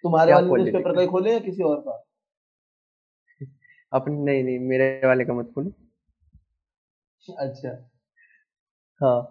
तुम्हारे 0.04 0.34
वाले 0.34 0.48
न्यूज़पेपर 0.48 0.96
का 0.96 1.06
खोले 1.12 1.34
या 1.34 1.40
किसी 1.40 1.64
और 1.64 1.80
का 1.82 2.04
अपने 3.92 4.16
नहीं 4.26 4.44
नहीं 4.44 4.60
मेरे 4.60 4.88
वाले 5.08 5.26
का 5.26 5.34
मत 5.34 5.52
खोलो। 5.56 5.72
अच्छा। 7.28 7.70
हाँ। 9.02 9.22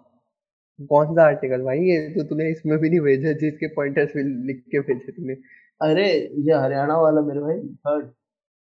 कौन 0.89 1.15
सा 1.15 1.23
आर्टिकल 1.25 1.61
भाई 1.63 1.79
ये 1.79 1.97
तो 2.15 2.23
तूने 2.29 2.49
इसमें 2.51 2.77
भी 2.79 2.89
नहीं 2.89 2.99
भेजा 2.99 3.33
जिसके 3.33 3.67
पॉइंटर्स 3.75 4.15
लिख 4.15 4.63
के 4.71 4.79
भेजे 4.79 5.11
तूने। 5.11 5.35
अरे 5.83 6.03
ये 6.47 6.53
हरियाणा 6.55 6.97
वाला 7.01 7.21
मेरे 7.21 7.39
भाई 7.39 7.59
थर्ड 7.87 8.05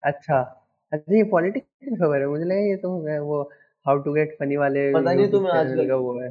अच्छा। 0.03 0.39
अच्छा 0.93 1.15
ये 1.17 1.23
पॉलिटिक्स 1.31 1.67
की 1.85 1.97
खबर 1.97 2.21
है। 2.21 2.27
मुझे 2.29 2.45
लगा 2.45 2.61
ये 2.61 2.77
तो 2.77 2.91
है 3.07 3.19
वो 3.23 3.43
हाउ 3.87 3.99
टू 4.03 4.13
गेट 4.13 4.37
फनी 4.41 4.57
वाले 4.57 4.93
पता 4.95 5.13
नहीं 5.13 5.31
तुम्हें 5.31 5.53
आजकल 5.53 5.89
का 5.89 5.97
वो 5.97 6.19
है। 6.21 6.31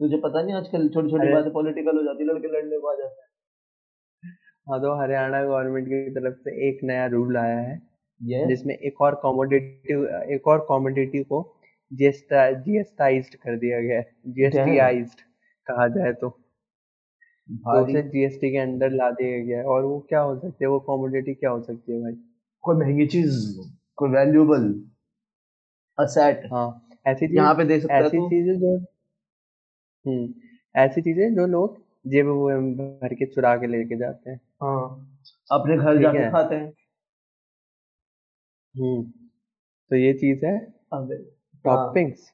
तुझे 0.00 0.16
पता 0.16 0.42
नहीं 0.42 0.54
आजकल 0.54 0.88
छोटी 0.88 1.10
छोटी 1.10 1.32
बातें 1.32 1.52
पॉलिटिकल 1.52 1.96
हो 1.96 2.02
जाती 2.02 2.24
लड़के 2.24 2.48
लड़ने 2.48 2.78
को 2.78 2.88
आ 2.88 2.94
जाते 2.94 3.20
हैं। 3.20 3.28
हाँ 4.66 4.80
तो 4.80 4.94
हरियाणा 5.00 5.42
गवर्नमेंट 5.44 5.86
की 5.88 6.10
तरफ़ 6.10 6.34
से 6.38 6.68
एक 6.68 6.80
नया 6.84 7.06
रूल 7.14 7.36
आया 7.36 7.58
है 7.60 7.80
यस 8.20 8.48
जिसमें 8.48 8.74
एक 8.76 9.00
और 9.00 9.14
कॉमोडिटी 9.22 9.94
एक 10.34 10.48
और 10.48 10.64
कॉमोडिटी 10.68 11.22
को 11.24 11.42
जीएसटाइज्ड 11.92 13.34
कर 13.36 13.56
दिया 13.56 13.80
गया 13.80 13.98
है। 13.98 14.10
जीएसटीआइज्ड 14.28 15.20
कहा 15.66 15.88
जाए 15.88 16.12
तो। 16.12 16.41
तो 17.52 17.56
भारी। 17.64 17.82
उसे 17.82 18.02
जीएसटी 18.04 18.50
के 18.50 18.58
अंदर 18.58 18.90
ला 18.92 19.10
दिया 19.12 19.44
गया 19.44 19.58
है। 19.58 19.64
और 19.66 19.84
वो 19.84 19.98
क्या 20.08 20.20
हो 20.20 20.36
सकती 20.38 20.64
है? 20.64 20.68
वो 20.70 20.78
कॉमोडिटी 20.82 21.34
क्या 21.34 21.50
हो 21.50 21.60
सकती 21.62 21.92
है 21.92 22.00
भाई? 22.02 22.14
कोई 22.64 22.76
महँगी 22.76 23.06
चीज़ 23.08 23.38
कोई 23.98 24.10
वैल्यूएबल 24.10 24.72
असेट 25.98 26.46
हाँ 26.52 26.66
ऐसी 27.06 27.26
चीज़ 27.28 27.34
यहाँ 27.36 27.54
पे 27.54 27.64
दे 27.64 27.80
सकता 27.80 27.94
है 27.94 28.00
ऐसी 28.00 28.20
चीज़ें 28.20 28.54
जो 28.60 28.76
हम्म 30.06 30.32
ऐसी 30.74 31.00
चीज़ें 31.02 31.34
जो 31.34 31.46
लोग 31.46 31.76
जेब 32.06 32.26
वेब 32.28 32.72
भर 33.02 33.14
के 33.14 33.26
चुरा 33.34 33.54
के 33.56 33.66
लेके 33.66 33.96
जाते 33.98 34.30
हैं। 34.30 34.40
हाँ 34.62 35.18
अपने 35.50 35.76
घर 35.76 36.00
जाके 36.02 36.18
है। 36.18 36.30
खाते 36.30 36.54
हैं। 36.54 36.72
हम्म 38.74 39.02
तो 39.90 39.96
ये 39.96 40.12
चीज़ 40.14 40.44
हाँ 40.44 41.04
टॉपिंग्स 41.64 42.30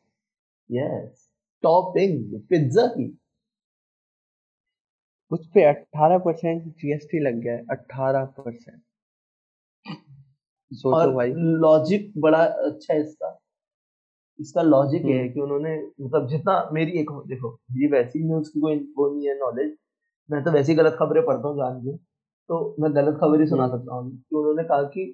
यस 0.71 1.29
टॉपिंग 1.63 2.41
पिज्जा 2.51 2.87
की। 2.89 3.07
उस 5.31 5.47
पर 5.47 5.67
अट्ठारह 5.69 6.19
परसेंट 6.19 6.63
जीएसटी 6.75 7.19
लग 7.21 7.41
गया 7.41 7.53
है 7.55 7.65
अट्ठारह 7.71 8.25
परसेंट। 8.39 8.81
सोचो 10.73 11.13
भाई। 11.13 11.33
लॉजिक 11.61 12.13
बड़ा 12.19 12.45
अच्छा 12.45 12.95
है 12.95 13.01
इसका। 13.01 13.39
इसका 14.39 14.63
लॉजिक 14.63 15.07
ये 15.07 15.13
है 15.13 15.23
हम्म। 15.23 15.33
कि 15.35 15.41
उन्होंने 15.41 15.77
मतलब 16.03 16.29
जितना 16.29 16.55
मेरी 16.73 16.99
एक 17.01 17.11
देखो 17.29 17.59
ये 17.77 17.89
वैसी 17.89 18.25
न्यूज़ 18.25 18.51
की 18.51 18.61
कोई 18.61 18.77
वो 18.99 19.09
नहीं 19.15 19.29
है 19.29 19.35
नॉलेज 19.39 19.77
मैं 20.31 20.43
तो 20.45 20.51
वैसी 20.53 20.75
गलत 20.75 20.97
खबरें 21.01 21.25
पढ़ता 21.27 21.49
हूँ 21.49 21.57
जान 21.59 21.81
के। 21.81 21.97
तो 22.51 22.77
मैं 22.81 22.95
गलत 22.97 23.19
खबर 23.21 23.41
ही 23.41 23.47
सुना 23.49 23.65
हम्म। 23.65 23.79
सकता 23.79 23.95
हूँ। 23.95 24.11
कि 24.13 24.37
उन्होंने 24.37 24.65
कहा 24.65 24.83
कि 24.95 25.05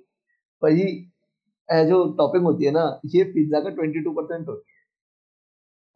भाई 0.62 0.74
ये 0.74 1.84
जो 1.88 2.04
टॉपिंग 2.18 2.44
होती 2.44 2.64
है 2.64 2.70
ना 2.72 2.84
ये 3.06 3.24
पिज्जा 3.34 3.60
का 3.60 3.70
ट्वेंटी 3.70 4.00
टू 4.04 4.12
परसेंट 4.12 4.48
होती 4.48 4.72
है। 4.72 4.82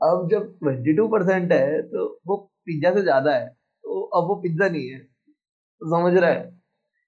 अब 0.00 0.28
जब 0.30 0.52
ट्वेंटी 0.60 0.92
टू 0.96 1.08
परसेंट 1.08 1.52
है 1.52 1.82
तो 1.82 2.06
वो 2.26 2.36
पिज्जा 2.66 2.94
से 2.94 3.02
ज़्यादा 3.02 3.34
है। 3.36 3.46
तो 3.48 3.57
अब 4.14 4.24
वो 4.24 4.34
पिज्जा 4.34 4.68
नहीं 4.68 4.88
है। 4.88 4.98
समझ 5.82 6.14
रहा 6.14 6.30
है? 6.30 6.60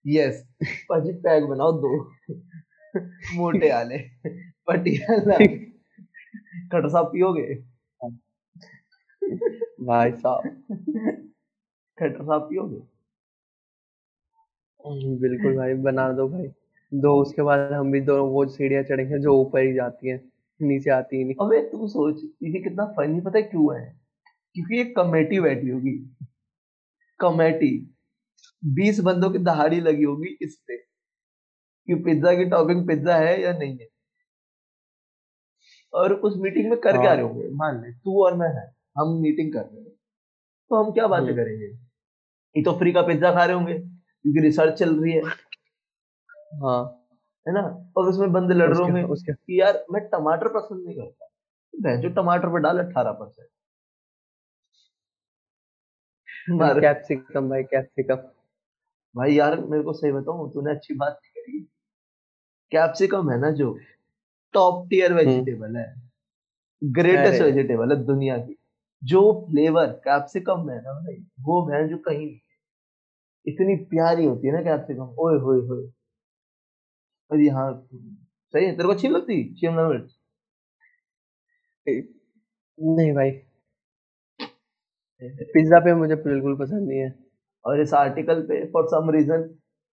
यस 0.07 0.49
भाजी 0.90 1.12
पैक 1.12 1.45
बनाओ 1.45 1.73
दो। 1.73 2.11
मोटे 3.35 3.73
वाले 3.73 3.99
पटियाला। 4.66 5.37
खटसा 6.73 7.02
पियोगे? 7.02 7.54
भाई 9.85 10.12
साहब। 10.12 10.42
खटसा 11.99 12.38
पियोगे? 12.38 12.80
बिल्कुल 15.16 15.57
भाई 15.57 15.75
बना 15.75 16.12
दो 16.12 16.28
भाई। 16.28 16.49
दो 16.95 17.23
उसके 17.23 17.42
बाद 17.42 17.73
हम 17.73 17.92
भी 17.92 18.00
दो 18.00 18.25
वो 18.25 18.47
सीढ़ियाँ 18.47 18.83
चढ़ेंगे 18.83 19.19
जो 19.19 19.35
ऊपर 19.40 19.61
ही 19.61 19.73
जाती 19.73 20.09
हैं। 20.09 20.33
नीचे 20.62 20.90
आती 20.90 21.16
ही 21.16 21.25
नहीं। 21.25 21.35
अबे 21.40 21.61
तू 21.62 21.88
सोच 21.88 22.23
ये 22.42 22.62
कितना 22.62 22.85
फनी 22.87 23.21
पता 23.21 23.38
है 23.38 23.42
क्यों 23.42 23.80
है? 23.80 24.00
क्योंकि 24.54 24.80
एक 24.80 24.97
कमेटी 24.97 25.40
बैठी 25.40 25.69
होगी। 25.69 26.16
कमेटी 27.20 27.96
बीस 28.64 29.00
बंदों 29.00 29.30
की 29.30 29.38
दहाड़ी 29.38 29.80
लगी 29.80 30.04
होगी 30.04 30.38
इस 30.42 30.56
पे 30.68 30.76
कि 31.86 31.94
पिज्जा 31.94 32.34
की 32.34 32.44
टॉपिंग 32.44 32.86
पिज्जा 32.88 33.16
है 33.16 33.40
या 33.42 33.52
नहीं 33.52 33.78
है। 33.78 33.88
और 35.92 36.12
उस 36.14 36.34
मीटिंग 36.36 36.70
में 36.70 36.80
कर 36.80 36.92
क्या 36.92 37.08
हाँ 37.08 37.14
रहे 37.14 37.24
होंगे? 37.24 37.48
मान 37.52 37.82
ले। 37.82 37.92
तू 37.92 38.24
और 38.24 38.36
मैं 38.36 38.48
है 38.48 38.66
हम 38.98 39.20
मीटिंग 39.22 39.52
कर 39.52 39.60
रहे 39.60 39.80
हैं। 39.80 39.90
तो 40.70 40.84
हम 40.84 40.92
क्या 40.92 41.06
बातें 41.06 41.24
हम्म। 41.24 41.36
करेंगे? 41.36 41.66
ये 42.56 42.62
तो 42.62 42.72
फ्री 42.72 42.92
का 42.92 43.02
पिज्जा 43.02 43.32
खा 43.32 43.44
रहे 43.44 43.56
होंगे 43.56 43.74
क्योंकि 43.74 44.40
रिसर्च 44.40 44.78
चल 44.78 45.00
रही 45.02 45.12
है। 45.12 45.22
हाँ 46.64 46.82
है 47.48 47.54
ना? 47.54 47.92
और 47.96 48.08
उसमें 48.08 48.32
बंदे 48.32 48.54
लड़ 48.54 48.74
रहे 48.74 48.82
होंगे 48.82 49.58
यार 49.58 49.84
मैं 49.92 50.02
टमाटर 50.08 50.48
पसंद 50.48 50.84
नहीं 50.86 50.96
करता। 50.96 51.26
जो 52.00 52.08
टमाटर 52.08 52.48
पर 52.48 52.58
डाल 52.58 52.78
अट्ठारह 52.78 53.12
परसेंट। 53.12 53.48
मार 56.50 56.80
कैप्सिकम 56.80 57.49
भाई 57.49 57.62
कैप्सिकम 57.62 58.16
भाई 59.14 59.35
यार 59.35 59.61
मेरे 59.61 59.82
को 59.82 59.92
सही 59.92 60.12
बताऊँ 60.12 60.50
तूने 60.52 60.70
अच्छी 60.70 60.94
बात 60.94 61.20
नहीं 61.23 61.42
करी। 61.42 61.61
कैप्सिकम 62.73 63.30
है 63.30 63.40
ना 63.40 63.50
जो 63.50 63.78
टॉप 64.54 64.88
टियर 64.88 65.12
वेजिटेबल 65.12 65.76
है। 65.76 66.11
ग्रेटेस्ट 66.85 67.42
वेजिटेबल 67.42 67.92
है 67.92 68.04
दुनिया 68.04 68.38
की। 68.38 68.56
जो 69.04 69.47
फ्लेवर 69.50 69.87
कैप्सिकम 69.87 70.66
में 70.66 70.75
है 70.75 70.80
ना 70.80 70.92
भाई 70.92 71.14
वो 71.40 71.66
भैंस 71.66 71.90
जो 71.90 71.99
कहीं 71.99 72.40
इतनी 73.47 73.76
प्यारी 73.76 74.25
होती 74.25 74.47
है 74.47 74.52
ना 74.52 74.62
कैप्सिकम 74.62 75.02
ओए 75.02 75.38
होए 75.38 75.66
होए। 75.66 75.87
अरे 77.30 77.49
हाँ 77.49 77.88
सही 77.92 78.64
है 78.64 78.73
तेरे 78.73 78.85
को 78.85 78.92
अच्छी 78.92 79.09
लगती? 79.09 79.54
शिमला 79.54 79.88
मिर्च? 79.88 80.11
नहीं 82.80 83.12
भाई। 83.12 83.30
पिज्जा 85.22 85.78
पे 85.80 85.94
मुझे 85.94 86.14
बिल्कुल 86.16 86.56
पसंद 86.58 86.88
नहीं 86.88 86.98
है। 86.98 87.14
और 87.64 87.80
इस 87.80 87.94
आर्टिकल 87.94 88.40
पे 88.42 88.64
for 88.72 88.86
some 88.88 89.10
reason 89.10 89.42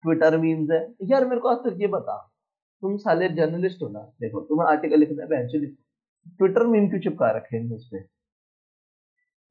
Twitter 0.03 0.37
memes 0.37 0.71
है। 0.71 0.79
यार 1.11 1.25
मेरे 1.25 1.41
को 1.41 1.49
आज 1.49 1.57
तक 1.59 1.77
ये 1.81 1.87
बता 1.89 2.17
तुम 2.83 2.97
साले 2.97 3.29
जर्नलिस्ट 3.35 3.81
हो 3.81 3.89
ना? 3.89 3.99
देखो 4.21 4.41
तुम्हें 4.41 4.67
आर्टिकल 4.67 4.99
लिखना 4.99 5.23
है 5.23 5.29
बेंच 5.29 5.55
लिखो। 5.55 5.75
ट्विटर 6.37 6.65
मीम 6.67 6.87
क्यों 6.89 6.99
चिपका 7.01 7.29
रखे 7.31 7.57
हैं 7.57 7.71
उस 7.71 7.89
पे 7.93 7.99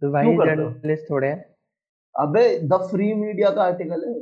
तो 0.02 0.10
भाई 0.12 0.36
जर्नलिस्ट 0.36 1.10
थोड़े 1.10 1.28
हैं। 1.28 1.44
अबे 2.14 2.42
द 2.60 2.78
फ्री 2.90 3.12
मीडिया 3.14 3.50
का 3.50 3.62
आर्टिकल 3.62 4.04
है। 4.08 4.14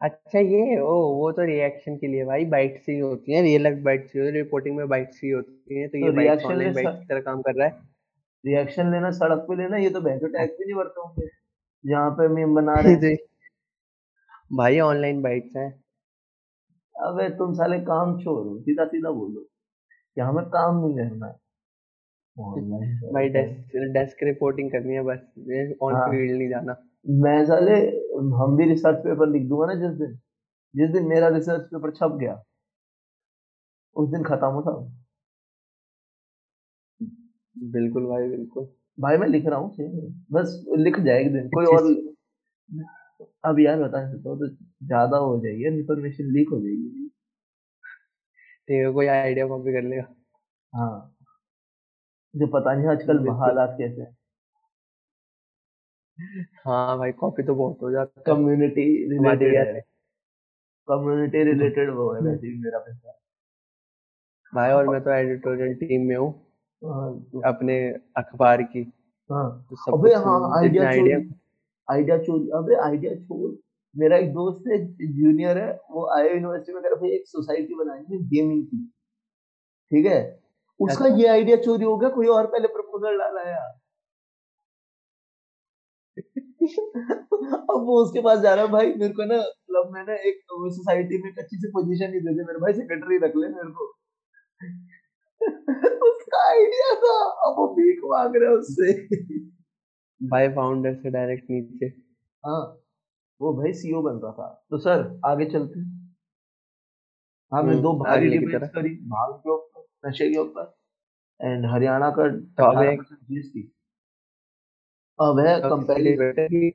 अच्छा 0.00 0.38
ये 0.38 0.78
ओ 0.80 0.94
वो 1.14 1.30
तो 1.32 1.44
रिएक्शन 1.44 1.96
के 1.96 2.06
लिए 2.06 2.24
भाई 2.24 2.44
बाइट्स 2.46 2.88
ही 2.88 2.98
होती 2.98 3.32
हैं 3.32 3.42
रियल 3.42 3.62
लाइफ 3.62 3.78
बाइट्स 3.84 4.14
ही 4.14 4.20
होती 4.20 4.28
है 4.28 4.34
रिपोर्टिंग 4.34 4.76
में 4.76 4.88
बाइट्स 4.88 5.20
ही 5.24 5.30
होती 5.30 5.80
हैं 5.80 5.88
तो 5.88 5.98
ये 5.98 6.10
बाइट्स 6.10 6.44
ऑनलाइन 6.44 6.74
बाइट्स 6.74 6.98
की 6.98 7.06
तरह 7.06 7.20
काम 7.20 7.40
कर 7.42 7.54
रहा 7.54 7.66
है। 7.68 7.80
रिएक्शन 8.48 8.90
लेना 8.92 9.10
सड़क 9.20 9.46
पे 9.48 9.56
लेना 9.56 9.76
ये 9.76 9.90
तो 9.90 10.00
बहन 10.00 10.18
टैक्स 10.18 10.56
भी 10.58 10.64
नहीं 10.64 10.76
भरते 10.76 11.00
होंगे। 11.00 11.28
जहाँ 11.84 12.10
पे 12.10 12.28
मीम 12.28 12.54
बना 12.54 12.74
रहे 12.80 12.92
हैं। 12.92 13.00
जी 13.00 13.16
भाई 14.58 14.78
ऑनलाइन 14.80 15.22
बाइट्स 15.22 15.56
हैं। 15.56 15.70
अबे 16.94 17.28
तुम 17.38 17.52
साले 17.54 17.78
काम 17.80 18.18
छोड़ 18.18 18.60
सीधा 18.62 18.84
सीधा 18.84 19.10
बोलो। 19.10 19.40
कि 20.16 20.20
हमें 20.20 20.44
काम 20.46 20.78
नहीं 20.86 20.96
करना। 20.98 21.26
है 21.26 21.34
भाई 23.14 23.28
डेस्क 23.28 23.76
डेस्क 23.94 24.22
रिपोर्टिंग 24.24 24.70
करनी 24.72 24.94
है 24.94 25.02
बस। 25.02 25.76
ऑन 25.82 25.94
हाँ। 25.94 26.08
फ़ील्ड 26.10 26.38
नहीं 26.38 26.48
जाना। 26.48 26.76
मैं 27.24 27.44
साले 27.46 27.76
हम 28.42 28.56
भी 28.56 28.68
रिसर्च 28.70 28.98
पेपर 28.98 29.28
लिख 29.28 29.48
दूँगा 29.48 29.66
ना 29.66 29.74
जिस 29.74 29.98
दिन। 29.98 30.18
जिस 30.74 30.90
दिन 30.90 31.08
मेरा 31.08 31.28
रिसर्च 31.28 31.62
पेपर 31.74 31.90
छप 31.90 32.16
गया 32.20 32.42
उस 33.96 34.08
दिन 34.10 34.24
खत्म 34.24 34.46
हो 34.46 34.62
सब 34.62 34.97
बिल्कुल 37.62 38.06
भाई 38.06 38.28
बिल्कुल। 38.28 38.68
भाई 39.00 39.16
मैं 39.16 39.28
लिख 39.28 39.46
रहा 39.46 39.58
हूँ 39.58 39.76
बस 40.32 40.64
लिख 40.76 41.00
जाए 41.00 41.20
एक 41.20 41.32
दिन। 41.32 41.48
कोई 41.48 41.66
और 41.66 41.82
अब 43.44 43.60
यार 43.60 43.82
बता 43.82 44.12
सकता 44.12 44.30
हूँ, 44.30 44.38
तो 44.38 44.48
ज़्यादा 44.86 45.16
हो 45.16 45.40
जाएगी 45.40 45.66
इन्फॉर्मेशन 45.66 46.24
लीक 46.24 46.48
हो 46.48 46.60
जाएगी। 46.60 47.08
ठीक 48.68 48.86
है 48.86 48.92
कोई 48.92 49.06
आइडिया 49.06 49.46
कॉपी 49.46 49.72
कर 49.72 49.82
लेगा 49.82 50.14
हाँ। 50.72 51.14
जो 52.36 52.46
पता 52.46 52.74
नहीं 52.74 52.86
आजकल 52.86 53.28
हालात 53.28 53.76
कैसे 53.78 54.02
हैं। 54.02 54.16
हाँ 56.66 56.98
भाई 56.98 57.12
कॉपी 57.12 57.42
तो 57.42 57.54
बहुत 57.54 57.78
हो 57.82 57.90
जाता 57.90 58.22
कम्युनिटी 58.22 59.08
रिलेटेड 59.08 59.56
है। 59.56 59.80
कम्युनिटी 60.88 61.44
रिलेटेड 61.44 61.90
वो 61.90 62.14
है 62.14 62.20
वैसे 62.20 62.48
भी 62.48 62.60
मेरा 62.60 62.78
पैसा। 62.78 63.18
भाई 64.54 64.70
और 64.70 64.88
मैं 64.88 65.00
तो 65.00 65.10
एडिटोरियल 65.10 65.74
टीम 65.74 66.08
में 66.08 66.16
हूँ। 66.16 66.28
हाँ 66.28 66.38
तो- 66.38 66.47
अपने 66.82 67.78
अखबार 68.16 68.62
की। 68.62 68.82
हाँ। 69.30 69.66
तो 69.70 69.76
सब 69.76 69.92
अबे 69.92 70.14
हाँ 70.14 70.40
आइडिया 70.58 70.88
आइडिया 70.88 71.18
आइडिया 71.88 72.18
चोरी 72.18 72.48
अबे 72.54 72.74
आइडिया 72.84 73.14
छोड़ 73.16 73.50
मेरा 73.94 74.16
एक 74.16 74.32
दोस्त 74.32 74.68
है 74.68 74.78
जूनियर 75.12 75.58
है 75.58 75.70
वो 75.90 76.06
आया 76.16 76.32
यूनिवर्सिटी 76.32 76.72
में 76.72 76.82
भाई 76.82 77.10
एक 77.10 77.26
सोसाइटी 77.26 77.74
बनानी 77.74 78.04
है 78.12 78.22
गेमिंग 78.28 78.64
की। 78.66 78.84
ठीक 79.90 80.06
है? 80.06 80.20
उसका 80.80 81.04
अच्छा। 81.04 81.16
ये 81.16 81.26
आइडिया 81.28 81.56
चोरी 81.56 81.84
हो 81.84 81.96
गया 81.98 82.10
कोई 82.10 82.26
और 82.28 82.46
पहले 82.46 82.68
प्रपोजल 82.68 83.18
डाला 83.18 83.42
यार 83.50 83.76
अब 86.18 87.84
वो 87.86 88.02
उसके 88.04 88.20
पास 88.22 88.38
जा 88.40 88.54
रहा 88.54 88.64
है 88.64 88.70
भाई 88.70 88.92
मेरे 88.94 89.12
को 89.14 89.24
ना 89.24 89.36
मतलब 89.36 89.90
मैंने 89.94 90.14
एक 90.28 90.40
सोसाइटी 90.50 91.22
में 91.22 91.28
एक 91.30 91.38
अच्छी 91.38 91.56
सी 91.56 91.68
पोजीशन 91.68 92.14
ही 92.14 92.20
दे 92.20 92.34
दी 92.34 92.44
मेरे 92.44 92.60
भाई 92.60 92.72
सेक्रेटरी 92.72 93.18
रख 93.26 93.36
ले 93.36 93.48
मेरे 93.48 93.70
को। 93.70 93.86
उसका 96.10 96.48
आइडिया 96.48 96.94
था। 96.94 97.30
अब 97.30 97.54
वो 97.58 97.74
भीख 97.74 98.00
मांग 98.04 98.36
रहे 98.36 98.48
हैं 98.48 98.56
उससे। 98.56 98.92
भाई 100.28 100.48
फाउंडर 100.48 100.94
से 100.94 101.10
डायरेक्ट 101.10 101.44
नीचे। 101.50 101.86
हाँ। 102.46 102.78
वो 103.40 103.54
भाई 103.54 103.72
सीईओ 103.72 104.02
बन 104.02 104.12
रहा 104.12 104.32
था। 104.32 104.66
तो 104.70 104.78
सर 104.78 105.20
आगे 105.24 105.44
चलते 105.44 105.80
हैं। 105.80 106.16
हमने 107.52 107.72
हम्म, 107.72 107.82
दो 107.82 107.92
भारी 107.92 108.28
डिबेट्स। 108.28 108.68
करी 108.68 108.94
भाँग 108.94 109.34
के 109.34 109.50
ऊपर 109.50 110.08
नशे 110.08 110.30
के 110.30 110.38
ऊपर। 110.38 110.78
एंड 111.42 111.66
हरियाणा 111.66 112.10
का 112.10 112.28
तो 112.28 112.64
अब 112.64 113.04
जीएसटी 113.04 113.60
है 115.20 115.60
कंपैरिजन 115.60 116.34
है। 116.38 116.68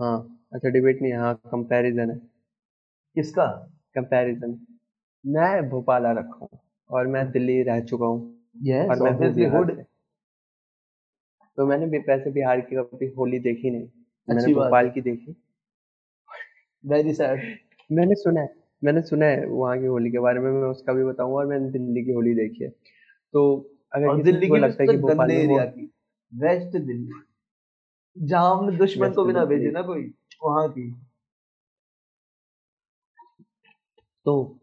हाँ 0.00 0.46
अच्छा 0.52 0.68
डिबेट 0.68 1.02
नहीं 1.02 1.12
है, 1.12 1.18
हाँ 1.18 1.34
कंपैरिजन 1.34 2.10
है। 2.10 2.16
किसका? 3.14 3.46
कंपैरिजन 3.94 4.66
मैं 5.26 5.68
भोपाल 5.68 6.06
आ 6.06 6.12
रखा 6.12 6.38
हूँ। 6.42 6.67
और 6.90 7.06
मैं 7.06 7.30
दिल्ली 7.30 7.62
रह 7.62 7.80
चुका 7.80 8.06
हूँ। 8.06 8.20
यस 8.64 9.00
और 9.00 9.20
मैं 9.20 9.34
बिहार 9.34 9.86
तो 11.58 11.66
मैंने 11.66 11.86
भी 11.86 11.98
वैसे 11.98 12.30
बिहार 12.30 12.60
की 12.60 12.76
कभी 12.76 13.06
होली 13.08 13.38
देखी 13.38 13.70
नहीं। 13.70 13.88
मैंने 14.28 14.54
भोपाल 14.54 14.90
की 14.90 15.00
देखी। 15.00 15.34
वेरी 16.84 17.14
सैड 17.14 17.40
मैंने 17.90 18.14
सुना 18.14 18.40
है 18.40 18.54
मैंने 18.82 19.02
सुना 19.02 19.26
है 19.26 19.46
वहाँ 19.46 19.78
की 19.78 19.86
होली 19.86 20.10
के 20.10 20.18
बारे 20.18 20.40
में 20.40 20.50
मैं 20.50 20.68
उसका 20.68 20.92
भी 20.92 21.04
बताऊँगा 21.04 21.36
और 21.36 21.46
मैंने 21.46 21.70
दिल्ली 21.70 22.04
की 22.04 22.12
होली 22.12 22.34
देखी 22.34 22.64
है। 22.64 22.70
तो 23.34 23.42
अगर 23.92 24.22
दिल्ली 24.22 24.48
की 24.48 24.58
लगता 24.58 24.82
है 24.82 24.88
कि 24.88 24.96
भोपाल 24.96 25.28
की 25.28 25.90
वेस्ट 26.32 26.76
दिल्ली। 26.76 27.10
जहाँ 28.16 28.56
हमने 28.58 28.76
दुश्मन 28.76 29.12
को 29.12 29.24
भी 29.24 29.32
ना 29.32 29.44
भेजे 29.44 29.70
ना 29.70 29.82
कोई 29.82 30.02
वहाँ 30.44 30.68
की। 30.68 30.90
तो 34.26 34.58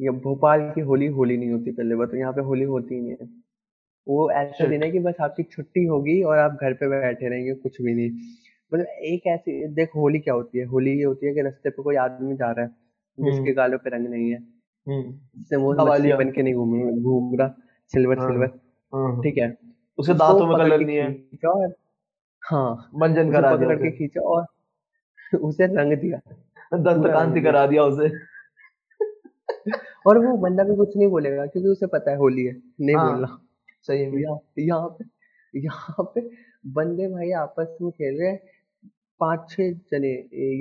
ये 0.00 0.10
भोपाल 0.10 0.70
की 0.70 0.80
होली 0.80 1.06
होली 1.06 1.36
नहीं 1.36 1.50
होती 1.50 1.70
पहले 1.70 1.94
बात 1.94 2.10
तो 2.10 2.16
यहाँ 2.16 2.32
पे 2.32 2.40
होली 2.40 2.64
होती 2.64 2.94
ही 2.94 3.00
नहीं 3.00 3.10
है। 3.10 3.28
वो 4.08 4.30
ऐसा 4.30 4.66
दिन 4.66 4.82
है 4.82 4.90
कि 4.90 4.98
बस 4.98 5.14
आपकी 5.20 5.42
छुट्टी 5.42 5.84
होगी 5.84 6.22
और 6.22 6.38
आप 6.38 6.58
घर 6.62 6.72
पे 6.72 6.88
बैठे 6.88 7.28
रहेंगे 7.28 7.54
कुछ 7.54 7.82
भी 7.82 7.94
नहीं। 7.94 8.10
मतलब 8.74 8.86
एक 8.86 9.26
ऐसी 9.26 9.66
देख 9.66 9.90
होली 9.96 10.18
क्या 10.18 10.34
होती 10.34 10.58
है? 10.58 10.64
होली 10.64 10.90
ये 10.90 11.04
होती 11.04 11.26
है 11.26 11.34
कि 11.34 11.42
रास्ते 11.42 11.70
पे 11.70 11.82
कोई 11.82 11.96
आदमी 11.96 12.34
जा 12.34 12.50
रहा 12.50 12.64
है 12.64 12.70
जिसके 13.18 13.42
हम्म। 13.42 13.52
गालों 13.52 13.78
पे 13.78 13.90
रंग 13.90 14.08
नहीं 14.08 14.30
है। 14.30 14.38
हम्म। 14.86 15.12
जिससे 15.12 15.56
वो 15.56 15.72
मछली 15.72 16.12
बन 16.12 16.30
के 16.30 16.42
नहीं 16.42 16.54
घूम 16.54 17.02
घूम 17.02 17.40
रहा 17.40 17.54
सिल्वर 17.92 18.18
हाँ 18.18 18.28
सिल्वर। 18.28 18.46
हाँ 18.94 19.20
ठीक 19.20 19.38
है। 19.38 19.50
उसके 19.50 20.12
उसको 20.12 20.14
दांतों 20.14 20.46
में 20.46 20.56
कलर 20.56 20.86
नहीं 20.86 20.96
है। 20.96 21.12
खींचा 21.12 21.48
और 21.48 21.74
हाँ 22.50 22.90
मंजन 22.94 23.28
उसे 23.28 23.36
करा 23.36 23.56
दिया 23.56 23.68
पकड़ 23.68 23.78
के 23.82 23.90
खींचा 23.90 24.20
और 24.20 24.46
उसे 25.38 25.66
रंग 25.66 25.92
दिया। 25.92 26.20
दंत 26.74 27.06
कांति 27.06 27.40
करा 27.40 27.66
दिया 27.66 27.84
उसे। 27.84 28.37
और 30.06 30.18
वो 30.18 30.36
बंदा 30.36 30.64
भी 30.64 30.76
कुछ 30.76 30.96
नहीं 30.96 31.08
बोलेगा 31.08 31.46
क्योंकि 31.46 31.68
उसे 31.68 31.86
पता 31.86 32.10
है 32.10 32.16
होली 32.16 32.44
है 32.44 32.62
नहीं 32.80 32.96
हाँ। 32.96 33.12
बोलना। 33.12 33.38
सही 33.82 34.06
में 34.06 34.22
यहाँ 34.22 34.38
यहाँ 34.58 34.88
पे 34.88 35.04
यहाँ 35.58 36.04
पे 36.14 36.20
बंदे 36.66 37.08
भाई 37.08 37.30
आपस 37.30 37.78
में 37.82 37.90
खेल 37.90 38.20
रहे 38.20 38.28
हैं 38.28 38.40
पाँच 39.20 39.50
छह 39.50 39.72
जने 39.72 40.10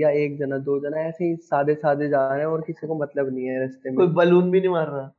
या 0.01 0.09
एक 0.09 0.37
जना 0.37 0.57
दो 0.57 0.79
जना 0.79 1.01
ऐसे 1.01 1.25
ही 1.25 1.35
सादे 1.35 1.75
सादे 1.75 2.09
जा 2.09 2.27
रहे 2.29 2.39
हैं 2.39 2.45
और 2.45 2.61
किसी 2.61 2.87
को 2.87 2.95
मतलब 2.95 3.33
नहीं 3.33 3.45
है 3.45 3.59
रास्ते 3.59 3.89
में। 3.89 3.97
कोई 3.97 4.07
बलून 4.07 4.51
भी 4.51 4.59
नहीं 4.59 4.69
मार 4.69 4.87
रहा। 4.87 5.13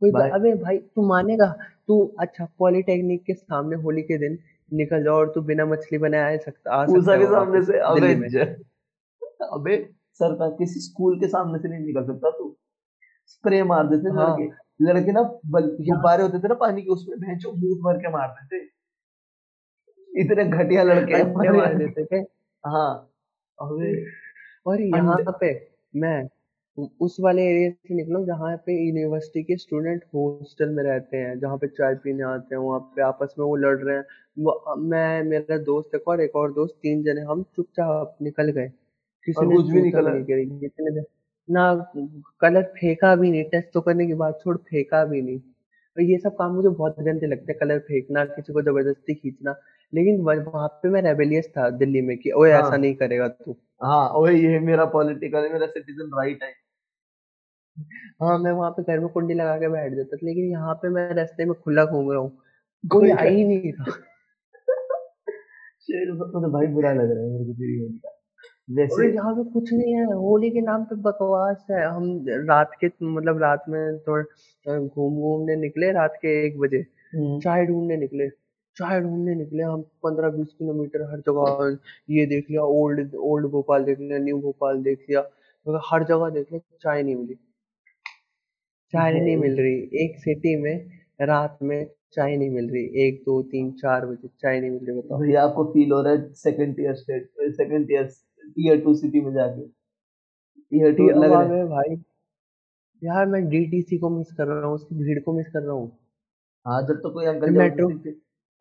कोई 0.00 0.10
भाई 0.10 0.30
अबे 0.30 0.54
भाई 0.54 0.78
तू 0.78 1.06
मानेगा 1.06 1.54
तू 1.86 2.16
अच्छा 2.20 2.48
पॉलिटेक्निक 2.58 3.22
के 3.22 3.34
सामने 3.34 3.76
होली 3.76 4.02
के 4.02 4.18
दिन 4.18 4.38
निकल 4.72 5.02
जाओ 5.02 5.14
और 5.14 5.32
तू 5.34 5.40
बिना 5.40 5.66
मछली 5.66 5.98
बनाए 5.98 6.34
आ 6.34 6.36
सकता 6.36 6.72
आ 6.72 6.86
सकता 6.86 7.12
है 7.12 7.18
के 7.18 7.24
सामने 7.26 7.62
से 7.62 7.78
अबे 7.78 8.14
दिल्ली 8.14 9.97
अबे 10.22 10.34
सरकार 10.34 10.50
किसी 10.50 10.80
स्कूल 10.80 11.20
के 11.20 11.28
सामने 11.28 11.58
से 11.58 11.68
नहीं 11.68 11.86
निकल 11.86 12.06
सकता 12.06 12.30
तू 12.30 12.56
स्प्रे 13.26 13.62
मार 13.62 13.86
देते 13.88 14.10
हाँ। 14.10 14.38
लड़के। 14.38 14.50
लड़के 14.84 15.12
ना 15.12 15.22
बल- 15.46 15.70
गुब्बारे 15.70 16.22
होते 16.22 16.38
थे 16.38 16.48
ना 16.48 16.54
पानी 16.54 16.82
के 16.82 16.90
उसमें 16.90 17.18
भैंसो 17.18 17.52
मुँह 17.52 17.74
भर 17.74 17.98
के 17.98 18.08
मार 18.08 18.28
देते। 18.28 18.68
इतने 20.20 20.44
घटिया 20.44 20.82
लड़के 20.82 21.14
हैं 21.14 21.34
मार 21.56 21.74
देते 21.74 22.04
थे। 22.04 22.16
हाँ। 22.66 23.10
अबे। 23.62 24.04
और 24.66 24.80
यहाँ 24.80 25.16
पे 25.40 25.68
मैं 25.96 26.28
उस 27.00 27.16
वाले 27.20 27.42
एरिया 27.42 27.70
से 27.70 27.94
निकला 27.94 28.18
हूँ 28.18 28.26
जहाँ 28.26 28.56
पे 28.56 28.86
यूनिवर्सिटी 28.86 29.42
के 29.42 29.56
स्टूडेंट 29.56 30.04
हॉस्टल 30.14 30.68
में 30.68 30.84
रहते 30.84 31.16
हैं 31.16 31.38
जहाँ 31.38 31.56
पे 31.56 31.66
चाय 31.66 31.94
पीने 31.94 32.22
आते 32.22 32.54
हैं 32.54 32.62
वहाँ 32.62 32.80
पे 32.80 33.02
आपस 33.02 33.34
में 33.38 33.46
वो 33.46 33.56
लड़ 33.56 33.78
रहे 33.78 33.96
हैं। 33.96 34.04
वो 34.38 34.74
मैं 34.76 35.22
मेरा 35.22 35.58
दोस्त 35.58 35.94
एक 35.94 36.08
और 36.08 36.20
एक 36.20 36.36
और 36.36 36.52
दोस्त 36.52 36.74
तीन 36.82 37.02
जने 37.02 37.20
हम 37.20 37.42
चुपचाप 37.42 38.16
निकल 38.22 38.50
गए। 38.50 38.72
किसी 39.26 39.46
ने 39.46 39.56
कुछ 39.56 39.66
भी 39.66 39.80
नहीं 39.80 39.92
चूता 39.92 40.02
कलर 40.02 40.14
नहीं 40.14 40.24
करी 40.24 41.04
ना 41.48 41.74
कलर 42.40 42.62
फेंका 42.62 43.16
भी 43.16 43.30
नहीं 43.30 43.44
टेस्ट 43.44 43.68
तो 43.74 43.80
करने 43.80 44.06
की 44.06 44.14
बात 44.14 44.38
छोड़ 44.44 44.56
फेंका 44.56 45.04
भी 45.04 45.22
नहीं। 45.22 45.38
और 45.96 46.02
ये 46.02 46.18
सब 46.18 46.36
काम 46.36 46.52
मुझे 46.52 46.68
बहुत 46.68 47.00
गंदे 47.00 47.26
लगते 47.26 47.52
हैं 47.52 47.58
कलर 47.60 47.78
फेंकना 47.78 48.24
किसी 48.24 48.52
को 48.52 48.62
ज़बरदस्ती 48.62 49.14
खींचना। 49.14 49.54
लेकिन 49.94 50.20
वहाँ 50.20 50.68
पे 50.68 50.88
मैं 50.88 51.02
रेबेलियस 51.02 51.48
था 51.48 51.70
दिल्ली 51.70 52.00
में 52.00 52.18
कि 52.18 52.30
ओए 52.30 52.50
ऐसा 52.50 52.66
हाँ। 52.66 52.78
नहीं 52.78 52.94
करेगा 52.94 53.28
तू। 53.28 53.52
हाँ 53.84 54.10
ओए 54.10 54.34
ये 54.34 54.58
मेरा 54.58 54.84
पॉलिटिकल 54.84 55.38
है 55.38 55.52
मेरा 55.52 55.66
सिटीजन 55.66 56.10
राइट 56.18 56.42
है। 56.42 56.52
हाँ 58.22 58.38
मैं 58.38 58.52
वहाँ 58.52 58.70
पे 58.70 58.82
घर 58.82 59.00
में 59.00 59.08
कुंडी 59.08 59.34
लगा 59.34 59.56
के 59.56 59.68
बैठ 59.68 59.92
जाता 59.92 60.16
था 60.16 60.26
लेकिन 60.26 60.50
यहाँ 60.50 60.74
पे 60.74 60.88
मैं 60.88 61.14
रास्ते 61.14 61.44
में 61.44 61.54
खुला 61.54 61.84
घूम 61.84 62.12
रहा 62.12 62.20
हूँ। 62.20 62.30
कोई 62.84 63.00
कोई 63.00 63.10
आ 63.10 63.22
ही 63.22 63.44
नहीं 63.44 63.72
था। 63.72 63.84
तो 65.90 66.50
भाई 66.50 66.66
बुरा 66.66 66.92
लग 66.92 67.10
रहा 67.10 67.24
है 67.24 67.30
मेरे 67.30 67.88
को। 67.88 68.17
और 68.70 69.14
यहाँ 69.14 69.34
पे 69.34 69.50
कुछ 69.52 69.72
नहीं 69.72 69.94
है। 69.94 70.04
होली 70.04 70.50
के 70.50 70.60
नाम 70.60 70.84
पे 70.84 70.96
बकवास 70.96 71.66
है। 71.70 71.86
हम 71.86 72.26
रात 72.28 72.70
के 72.84 72.90
मतलब 73.02 73.38
रात 73.38 73.64
में 73.68 73.98
थोड़ा 73.98 74.78
घूम 74.78 75.16
घूमने 75.16 75.56
निकले 75.56 75.92
रात 75.92 76.14
के 76.16 76.46
एक 76.46 76.58
बजे। 76.58 76.78
हम्म, 77.14 77.40
चाय 77.40 77.66
ढूँढने 77.66 77.96
निकले। 77.96 78.28
चाय 78.76 79.00
ढूँढने 79.00 79.34
निकले 79.34 79.62
हम 79.62 79.82
पंद्रह 79.82 80.28
बीस 80.28 80.46
किलोमीटर 80.58 81.02
हर 81.02 81.18
जगह। 81.18 81.78
ये 82.10 82.26
देख 82.26 82.50
लिया 82.50 82.62
ओल्ड 82.62 83.14
ओल्ड 83.14 83.46
भोपाल 83.46 83.84
देख 83.84 84.00
लिया 84.00 84.18
न्यू 84.18 84.38
भोपाल 84.38 84.82
देख 84.82 85.00
लिया। 85.10 85.20
मतलब 85.68 85.80
हर 85.90 86.04
जगह 86.04 86.30
देख 86.30 86.46
लिया 86.52 86.76
चाय 86.82 87.02
नहीं 87.02 87.16
मिली। 87.16 87.34
चाय 88.92 89.12
नहीं 89.12 89.30
ये- 89.30 89.40
मिल 89.40 89.56
रही। 89.56 90.04
एक 90.04 90.18
सिटी 90.18 90.56
में 90.56 90.86
रात 91.20 91.58
में 91.62 91.90
चाय 92.12 92.36
नहीं 92.36 92.50
मिल 92.50 92.70
रही। 92.70 93.08
एक 93.08 93.20
दो 93.20 93.42
तीन 93.42 93.70
चार 93.72 94.06
बजे 94.06 94.28
चाय 94.28 94.60
नहीं 94.60 94.70
मिल 94.70 94.86
रही 94.86 94.98
बताओ। 94.98 95.18
भैया 95.18 95.42
आपको 95.42 95.64
फील 95.64 95.92
हो 95.92 96.02
रहा 96.02 96.12
है 96.12 96.32
second 96.32 96.76
tier 96.76 96.94
state 96.94 97.30
second 97.40 97.88
tier 97.88 98.08
tier 98.48 98.80
two 98.80 98.94
city 98.94 99.20
में 99.20 99.32
जाके। 99.32 99.66
टीयर 100.72 100.92
टू 100.92 101.08
लग 101.10 101.30
रहा 101.30 101.42
है। 101.42 101.64
भाई। 101.66 101.96
यार 103.02 103.26
मैं 103.26 103.48
डीटीसी 103.48 103.98
को 103.98 104.10
मिस 104.10 104.32
कर 104.32 104.46
रहा 104.46 104.66
हूँ 104.66 104.74
उसकी 104.74 104.94
भीड़ 104.94 105.18
को 105.20 105.32
मिस 105.32 105.46
कर 105.46 105.62
रहा 105.62 105.72
हूँ। 105.72 105.98
हाँ 106.66 106.82
जब 106.82 107.00
तो 107.02 107.10
कोई 107.10 107.26
अंकल 107.26 107.50
मेट्रो 107.50 107.88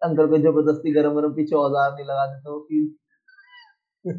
अंकल 0.01 0.27
को 0.27 0.37
ज़बरदस्ती 0.37 0.93
गरम 0.93 1.15
गरम 1.15 1.33
पीछे 1.33 1.55
औज़ार 1.55 1.93
नहीं 1.95 2.05
लगा 2.05 2.25
देता 2.25 2.51
वो 2.51 2.59
फील 2.59 2.95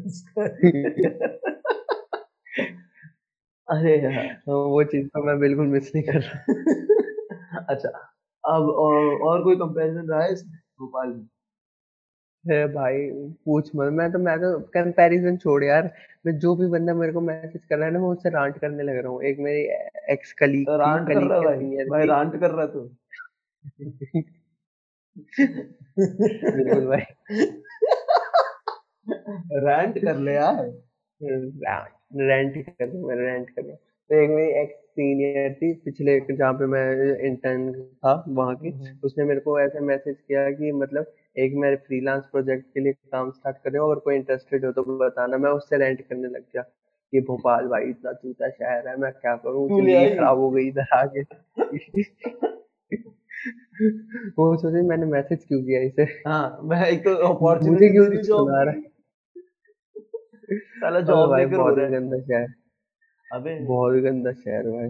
अरे 3.67 3.95
यार। 4.03 4.13
हाँ, 4.13 4.25
वो 4.47 4.83
चीज़ 4.83 5.07
तो 5.07 5.23
मैं 5.23 5.39
बिल्कुल 5.39 5.67
मिस 5.67 5.91
नहीं 5.95 6.03
कर 6.03 6.19
रहा। 6.19 7.63
अच्छा 7.69 7.89
अब 8.43 8.69
और, 8.69 9.21
और 9.21 9.43
कोई 9.43 9.55
कंपैरिजन 9.55 10.07
रहा 10.09 10.23
है 10.23 10.33
इसमें? 10.33 10.57
भोपाल 10.79 11.07
में। 11.09 11.27
है 12.45 12.65
भाई 12.73 13.09
पूछ 13.45 13.71
मत। 13.75 13.91
मैं 13.93 14.11
तो 14.11 14.19
मैं 14.19 14.37
तो 14.39 14.59
कंपैरिजन 14.73 15.37
छोड़ 15.37 15.63
यार। 15.63 15.91
मैं 16.25 16.37
जो 16.39 16.55
भी 16.55 16.67
बंदा 16.67 16.93
मेरे 16.93 17.13
को 17.13 17.21
मैसेज 17.21 17.65
कर 17.65 17.77
रहा 17.77 17.85
है 17.87 17.93
ना 17.93 17.99
मैं 17.99 18.07
उससे 18.07 18.29
रांट 18.29 18.57
करने 18.57 18.83
लग 18.83 18.97
रहा 18.97 19.11
हूँ। 19.11 19.23
एक 19.23 19.39
मेरी 19.39 19.61
एक्स 20.13 20.33
कलीग 20.33 20.69
रांट 20.69 21.07
कर 21.07 21.23
रहा 21.23 21.37
है 21.37 21.45
भाई। 21.45 21.85
भाई 21.85 22.05
रांट 22.05 22.39
कर 22.39 22.51
रहा 22.51 22.65
तू। 22.65 22.89
बिल्कुल 26.47 26.85
भाई। 26.85 27.03
रैंट 29.59 29.97
कर 29.99 30.17
ले 30.17 30.33
यार। 30.33 30.65
रेंट 31.21 32.57
कर 32.69 32.91
मैं 32.97 33.15
रेंट 33.15 33.49
कर 33.49 33.61
तो 34.09 34.15
एक 34.15 34.29
मेरी 34.29 34.51
एक्स 34.61 34.75
सीनियर 34.89 35.53
थी 35.53 35.71
पिछले 35.85 36.19
जहाँ 36.31 36.53
पे 36.53 36.65
मैं 36.65 36.83
इंटर्न 37.27 37.71
था 37.73 38.13
वहाँ 38.27 38.55
की 38.55 38.71
उसने 39.03 39.23
मेरे 39.23 39.39
को 39.39 39.59
ऐसे 39.59 39.79
मैसेज 39.79 40.15
किया 40.27 40.49
कि 40.51 40.71
मतलब 40.71 41.11
एक 41.39 41.53
मेरे 41.55 41.75
फ्रीलांस 41.77 42.23
प्रोजेक्ट 42.31 42.65
के 42.73 42.79
लिए 42.79 42.93
काम 42.93 43.31
स्टार्ट 43.31 43.57
कर 43.63 43.71
रहे 43.71 43.79
हो 43.79 43.89
अगर 43.89 43.99
कोई 43.99 44.15
इंटरेस्टेड 44.15 44.65
हो 44.65 44.71
तो 44.71 44.83
बताना 44.97 45.37
मैं 45.37 45.51
उससे 45.51 45.77
रेंट 45.77 46.01
करने 46.01 46.27
लग 46.27 46.41
गया। 46.43 46.63
ये 47.13 47.21
भोपाल 47.27 47.67
भाई 47.67 47.89
इतना 47.89 48.13
चूता 48.13 48.49
शहर 48.49 48.87
है 48.87 48.95
मैं 49.01 49.11
क्या 49.13 49.35
करूँ? 49.45 49.81
आई 49.95 50.15
खराब 50.15 50.37
हो 50.39 50.49
गई 50.51 50.67
इधर 50.67 50.95
आके। 50.95 51.21
वो 54.37 54.55
सोचे 54.57 54.81
मैंने 54.87 55.05
मैसेज 55.05 55.43
क्यों 55.47 55.61
किया 55.63 55.81
इसे? 55.81 56.03
हाँ 56.27 56.59
मैं 56.63 56.85
एक 56.87 57.03
तो 57.03 57.15
अपॉर्चुनिटी 57.27 57.89
क्यों 57.89 58.09
दी 58.09 58.23
सुना 58.23 58.63
रहा 58.63 58.73
साला 60.79 60.99
जॉब 61.01 61.29
भाई 61.29 61.45
बहुत 61.45 61.75
गंदा 61.75 62.19
शहर। 62.19 62.47
अबे। 63.31 63.59
बहुत 63.65 63.93
गंदा 64.03 64.31
शहर 64.33 64.69
भाई। 64.69 64.89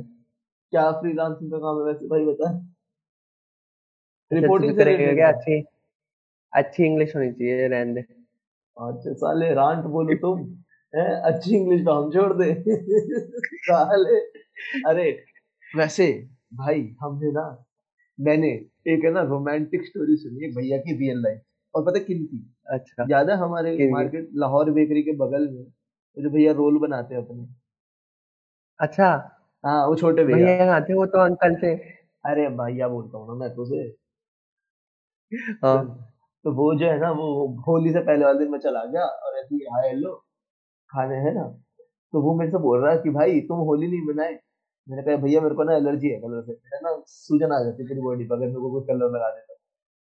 क्या 0.73 0.91
फ्रीलांसिंग 1.01 1.51
का 1.51 1.57
काम 1.57 1.79
है 1.79 1.83
वैसे? 1.85 2.07
भाई 2.07 2.25
बता। 2.25 2.49
अच्छा 4.31 4.35
रिपोर्टिंग 4.35 4.77
से 4.77 4.83
करेगा 4.83 5.13
क्या? 5.13 5.27
अच्छी? 5.27 5.61
अच्छी 6.53 6.83
इंग्लिश 6.85 7.15
होनी 7.15 7.31
चाहिए 7.31 7.67
रहने 7.67 8.01
अच्छा 8.77 9.13
साले 9.15 9.53
रांट 9.53 9.85
बोलो 9.95 10.15
तुम 10.17 10.39
है 10.93 11.05
अच्छी 11.23 11.55
इंग्लिश 11.57 11.81
तो 11.85 11.93
हम 11.93 12.11
छोड़ 12.11 12.33
दे। 12.33 12.53
साले 13.61 14.19
अरे 14.89 15.09
वैसे 15.71 16.07
भाई 16.55 16.81
हमने 17.01 17.31
ना 17.31 17.45
मैंने 18.19 18.49
एक 18.93 19.05
है 19.05 19.11
ना 19.11 19.21
रोमांटिक 19.25 19.85
स्टोरी 19.85 20.15
सुनी 20.17 20.43
है 20.45 20.51
भैया 20.55 20.77
की 20.79 20.97
रियल 20.97 21.21
लाइफ 21.23 21.41
और 21.73 21.85
पता 21.85 21.99
किन 21.99 22.25
की? 22.25 22.39
अच्छा। 22.73 23.07
याद 23.11 23.29
है 23.29 23.35
हमारे 23.37 23.77
मार्केट 23.91 24.29
लाहौर 24.35 24.71
बेकरी 24.71 25.03
के 25.03 25.15
बगल 25.17 25.49
में 25.49 25.63
वो 25.63 26.23
जो 26.23 26.29
भैया 26.29 26.53
रोल 26.53 26.79
बनाते 26.79 27.15
हैं 27.15 27.21
अपने। 27.23 27.47
अच्छा। 28.79 29.07
हाँ 29.63 29.85
वो 29.87 29.95
छोटे 29.95 30.23
भैया। 30.23 30.45
भैया 30.45 30.65
कहाँ 30.65 30.95
वो 30.95 31.05
तो 31.05 31.19
अंकल 31.19 31.55
थे। 31.63 31.73
अरे 32.25 32.47
भैया 32.57 32.87
बोलता 32.87 33.17
हूँ 33.17 33.27
ना 33.27 33.33
मैं 33.35 33.49
तो 33.55 33.61
उसे 33.61 33.83
हाँ 35.63 35.77
तो, 36.45 36.51
तो 36.51 36.55
वो 36.55 36.73
जो 36.79 36.85
है 36.87 36.99
ना 36.99 37.09
वो 37.11 37.25
होली 37.67 37.91
से 37.93 37.99
पहले 38.01 38.25
वाले 38.25 38.39
दिन 38.39 38.51
मैं 38.51 38.59
चला 38.59 38.83
गया 38.85 39.05
और 39.05 39.37
ऐसे 39.39 39.55
ही 39.55 39.61
हाय 39.73 39.87
हेलो 39.89 40.13
खाने 40.89 41.15
है 41.25 41.33
ना। 41.35 41.43
तो 42.13 42.21
वो 42.23 42.35
मेरे 42.39 42.51
से 42.51 42.57
बोल 42.59 42.83
रहा 42.83 42.91
है 42.93 42.99
कि 42.99 43.09
भाई 43.11 43.39
तुम 43.49 43.59
होली 43.67 43.87
नहीं 43.87 44.01
मनाए? 44.07 44.33
मैंने 44.87 45.03
कहा 45.03 45.15
भैया 45.23 45.41
मेरे 45.41 45.55
को 45.55 45.63
ना 45.63 45.75
एलर्जी 45.77 46.09
है 46.09 46.19
कलर 46.21 46.41
से। 46.43 46.53
मेरा 46.53 46.79
ना 46.83 46.95
सूजन 47.07 47.53
आ 47.53 47.59
जाती 47.63 47.83
है 47.83 47.89
पूरी 47.89 48.01
बॉडी 48.01 48.25
पर 48.25 48.35
अगर 48.35 48.47
मेरे 48.47 48.61
को 48.61 48.71
कोई 48.71 48.81
कलर 48.87 49.11
लगा 49.17 49.29
देता 49.31 49.53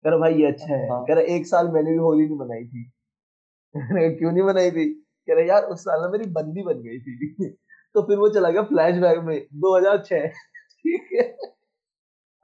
कह 0.04 0.10
रहा 0.10 0.18
भाई 0.20 0.34
ये 0.34 0.46
अच्छा 0.46 0.74
है। 0.74 0.88
हाँ। 0.90 1.04
कह 1.06 1.14
रहा 1.14 1.34
एक 1.36 1.46
साल 1.46 1.68
मैंने 1.70 1.90
भी 1.92 1.98
होली 1.98 2.26
नहीं 2.26 2.38
मनाई 2.38 2.64
थी। 2.66 2.84
क्यों 4.18 4.32
नहीं 4.32 4.44
मनाई 4.44 4.70
थी? 4.72 4.86
कह 5.28 5.34
रहा 5.34 5.44
यार 5.46 5.64
उस 5.74 5.80
साल 5.80 6.02
ना 6.02 6.08
मेरी 6.10 6.30
बंदी 6.32 6.62
बन 6.64 6.82
गई 6.82 7.00
थी। 7.00 7.50
तो 7.94 8.02
फिर 8.02 8.18
वो 8.18 8.28
चला 8.30 8.50
गया 8.50 8.62
फ्लैशबैक 8.64 9.18
में 9.24 9.36
2006 9.60 10.26
ठीक 10.28 11.08
है। 11.14 11.28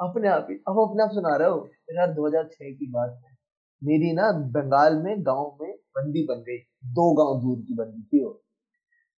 अपने 0.00 0.28
आप 0.28 0.46
ही 0.50 0.56
अब 0.68 0.80
अपने 0.80 1.02
आप 1.04 1.10
सुना 1.12 1.36
रहे 1.36 1.48
हो 1.48 1.58
यार 1.96 2.12
2006 2.14 2.72
की 2.72 2.90
बात 2.92 3.20
है। 3.24 3.31
मेरी 3.82 4.12
ना 4.12 4.30
बंगाल 4.52 4.96
में 4.96 5.22
गाँव 5.26 5.56
में 5.62 5.72
बंदी 5.96 6.22
बन 6.22 6.42
गई। 6.42 6.56
दो 6.92 7.12
गाँव 7.14 7.40
दूर 7.42 7.58
की 7.58 7.74
बंदी 7.74 8.02
थी 8.02 8.24
वो। 8.24 8.38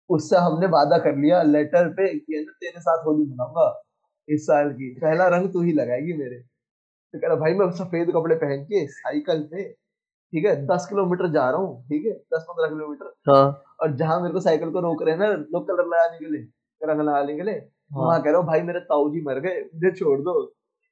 उससे 0.09 0.37
हमने 0.37 0.67
वादा 0.67 0.97
कर 0.97 1.15
लिया 1.17 1.41
लेटर 1.43 1.89
पे 1.89 2.07
कि 2.19 2.39
ना 2.39 2.51
तेरे 2.51 2.79
साथ 2.79 3.05
होली 3.05 3.25
मनाऊँगा 3.25 3.67
इस 4.27 4.45
साल 4.45 4.71
की। 4.73 4.89
पहला 4.95 5.27
रंग 5.27 5.51
तू 5.53 5.61
ही 5.61 5.73
लगाएगी 5.73 6.13
मेरे। 6.13 6.39
तो 7.13 7.19
कह 7.19 7.27
रहा 7.27 7.35
भाई 7.35 7.53
मैं 7.53 7.69
सफ़ेद 7.71 8.11
कपड़े 8.11 8.35
पहन 8.35 8.63
के 8.63 8.85
साइकिल 8.87 9.41
पे 9.51 9.63
ठीक 10.33 10.45
है 10.45 10.55
दस 10.65 10.85
किलोमीटर 10.89 11.31
जा 11.31 11.49
रहा 11.49 11.59
हूँ 11.59 11.81
ठीक 11.83 12.05
है 12.05 12.13
दस 12.33 12.45
पंद्रह 12.49 12.69
किलोमीटर। 12.69 13.13
हाँ। 13.29 13.45
और 13.81 13.95
जहाँ 13.95 14.19
मेरे 14.21 14.33
को 14.33 14.39
साइकिल 14.39 14.71
को 14.71 14.79
रोक 14.79 15.03
रहे 15.03 15.13
हैं 15.13 15.19
ना 15.19 15.27
लोग 15.27 15.67
कलर 15.67 15.85
लगाने 15.85 16.17
के 16.19 16.31
लिए 16.31 16.41
रंग 16.81 17.01
लगाने 17.01 17.35
के 17.35 17.43
लिए 17.43 17.55
हाँ। 17.55 18.05
वहाँ 18.05 18.21
कह 18.23 18.29
रहा 18.29 18.39
हूँ 18.39 18.47
भाई 18.47 18.61
मेरे 18.61 18.79
ताऊ 18.89 19.09
जी 19.13 19.21
मर 19.21 19.39
गए 19.39 19.61
मुझे 19.63 19.91
छोड़ 19.91 20.19
दो। 20.21 20.33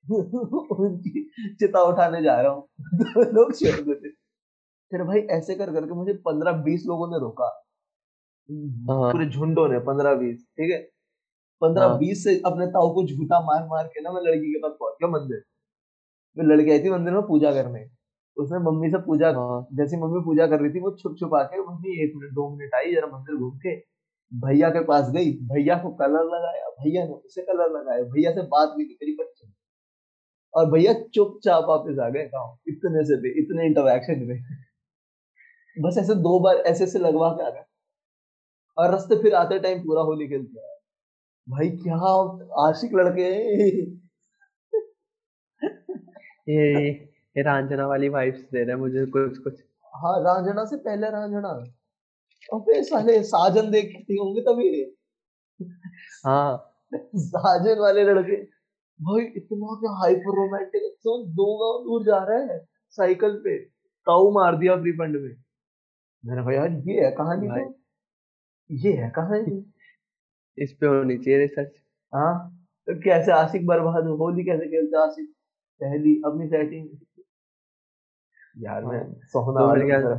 उनकी 0.05 1.23
चिता 1.59 1.81
उठाने 1.83 2.21
जा 2.23 2.39
रहा 2.41 2.51
हूँ। 2.51 2.67
तो 2.93 3.31
लोग 3.31 3.53
छोड़ 3.55 3.79
देते 3.79 4.09
फिर 4.91 5.03
भाई 5.03 5.19
ऐसे 5.31 5.55
कर 5.55 5.71
करके 5.73 5.93
मुझे 5.93 6.13
पंद्रह 6.25 6.51
बीस 6.63 6.83
लोगों 6.87 7.07
ने 7.11 7.19
रोका। 7.19 7.45
हाँ। 7.45 9.11
पूरे 9.11 9.25
झुंडों 9.25 9.67
ने 9.67 9.79
पंद्रह 9.79 10.15
बीस 10.15 10.43
ठीक 10.57 10.71
है? 10.71 10.79
पंद्रह 11.61 11.85
हाँ। 11.85 11.97
बीस 11.97 12.23
से 12.23 12.35
अपने 12.45 12.65
ताऊ 12.67 12.93
को 12.93 13.03
झूठा 13.07 13.39
मार 13.45 13.67
मार 13.67 13.87
के 13.87 14.01
ना 14.01 14.11
मैं 14.11 14.21
लड़की 14.21 14.53
के 14.53 14.59
पास 14.59 14.71
पहुँच 14.79 14.93
गया 15.01 15.09
मंदिर। 15.09 15.43
फिर 16.37 16.45
लड़की 16.45 16.71
आई 16.71 16.83
थी 16.83 16.89
मंदिर 16.89 17.13
में 17.13 17.21
पूजा 17.27 17.51
करने। 17.51 17.85
उसने 18.37 18.59
मम्मी 18.59 18.89
से 18.91 18.97
पूजा 18.97 19.29
हाँ। 19.31 19.67
जैसी 19.73 19.97
मम्मी 19.97 20.19
पूजा 20.25 20.47
कर 20.47 20.59
रही 20.59 20.73
थी 20.73 20.79
वो 20.79 20.91
छुप 20.99 21.15
छुपा 21.19 21.43
के 21.43 21.61
मम्मी 21.61 22.03
एक 22.03 22.13
मिनट 22.15 22.33
दो 22.33 22.49
मिनट 22.49 22.75
आई 22.75 22.93
जरा 22.93 23.07
मंदिर 23.07 23.35
घूम 23.35 23.57
के 23.57 23.75
भैया 24.31 24.69
के 24.69 24.83
पास 24.85 25.09
गई। 25.11 25.31
भैया 25.47 25.75
को 25.77 25.89
कलर 25.95 26.23
लगाया 26.25 26.69
भैया 26.79 27.05
ने 27.05 27.13
उसे 27.13 27.41
कलर 27.41 27.71
लगाया 27.71 28.03
भैया 28.11 28.31
से 28.31 28.41
बात 28.49 28.69
भी 28.77 28.83
नहीं 28.83 28.95
करी 28.95 29.15
बच्चे 29.15 29.47
और 30.53 30.71
भैया 30.71 30.93
चुपचाप 31.15 31.65
वापस 31.69 31.99
आ 31.99 32.09
गए 32.09 32.25
गाँव 32.27 32.57
इतने 32.67 33.03
से 33.05 33.17
थे 33.17 33.39
इतने 33.41 33.65
इंटरेक्शन 33.65 34.25
में। 34.27 34.37
बस 35.77 35.97
ऐसे 35.99 36.15
दो 36.15 36.39
बार 36.39 36.55
ऐसे 36.67 36.83
ऐसे 36.83 36.99
लगवा 36.99 37.29
के 37.29 37.45
आ 37.45 37.49
गए 37.49 37.63
और 38.77 38.91
रास्ते 38.91 39.15
फिर 39.23 39.35
आते 39.35 39.59
टाइम 39.59 39.79
पूरा 39.79 40.01
होली 40.01 40.27
खेलते 40.27 40.59
आए 40.59 40.77
भाई 41.47 41.69
क्या 41.77 41.95
आशिक 42.67 42.91
लड़के 42.95 43.21
ये। 43.21 43.81
ये 46.49 46.89
ये 47.37 47.43
रांझना 47.43 47.87
वाली 47.87 48.09
वाइब्स 48.09 48.39
दे 48.41 48.63
रहे 48.63 48.75
है 48.75 48.75
मुझे 48.75 49.05
कुछ 49.05 49.37
कुछ। 49.37 49.59
हाँ 49.93 50.13
रांझना 50.23 50.65
से 50.65 50.77
पहले 50.77 51.09
रांझना। 51.09 51.49
अबे 52.53 52.83
साले 52.83 53.21
साजन 53.23 53.71
देखते 53.71 54.13
होंगे 54.13 54.41
तभी। 54.41 54.69
हाँ। 56.25 56.73
साजन 57.15 57.79
वाले 57.79 58.03
लड़के। 58.03 58.35
भाई 59.01 59.25
इतना 59.37 59.75
क्या 59.79 59.91
हाइपर 59.99 60.35
रोमांटिक 60.37 60.83
तो 61.03 61.13
दो 61.27 61.45
गाँव 61.57 61.83
दूर 61.83 62.03
जा 62.05 62.23
रहा 62.23 62.53
है 62.53 62.59
साइकिल 62.89 63.35
पे 63.43 63.57
ताऊ 64.07 64.31
मार 64.31 64.57
दिया 64.57 64.75
फ्री 64.77 64.91
फंड 64.91 65.15
में। 65.15 65.35
मैंने 66.23 66.41
कहा 66.41 66.53
यार 66.53 66.71
ये 66.89 67.05
है 67.05 67.11
कहानी 67.11 67.47
तो। 67.47 67.73
ये 68.69 68.93
है 68.93 69.09
कहानी। 69.09 69.73
इस 70.63 70.73
पे 70.73 70.87
होनी 70.87 71.17
चाहिए 71.17 71.39
रिसर्च 71.39 71.71
हाँ 72.13 72.33
तो 72.87 72.99
कैसे 73.01 73.31
आशिक 73.31 73.65
बर्बाद 73.67 74.05
हो 74.05 74.15
होली 74.15 74.43
कैसे 74.43 74.67
खेलते 74.67 74.97
आशिक? 75.03 75.29
पहली 75.81 76.15
अपनी 76.25 76.47
सेटिंग 76.47 76.89
यार 78.63 78.85
मैं 78.85 78.97
हाँ 78.97 79.13
सोहना 79.23 79.59
तो 79.59 79.73
मेरे 79.73 79.87
ख्याल 79.87 80.17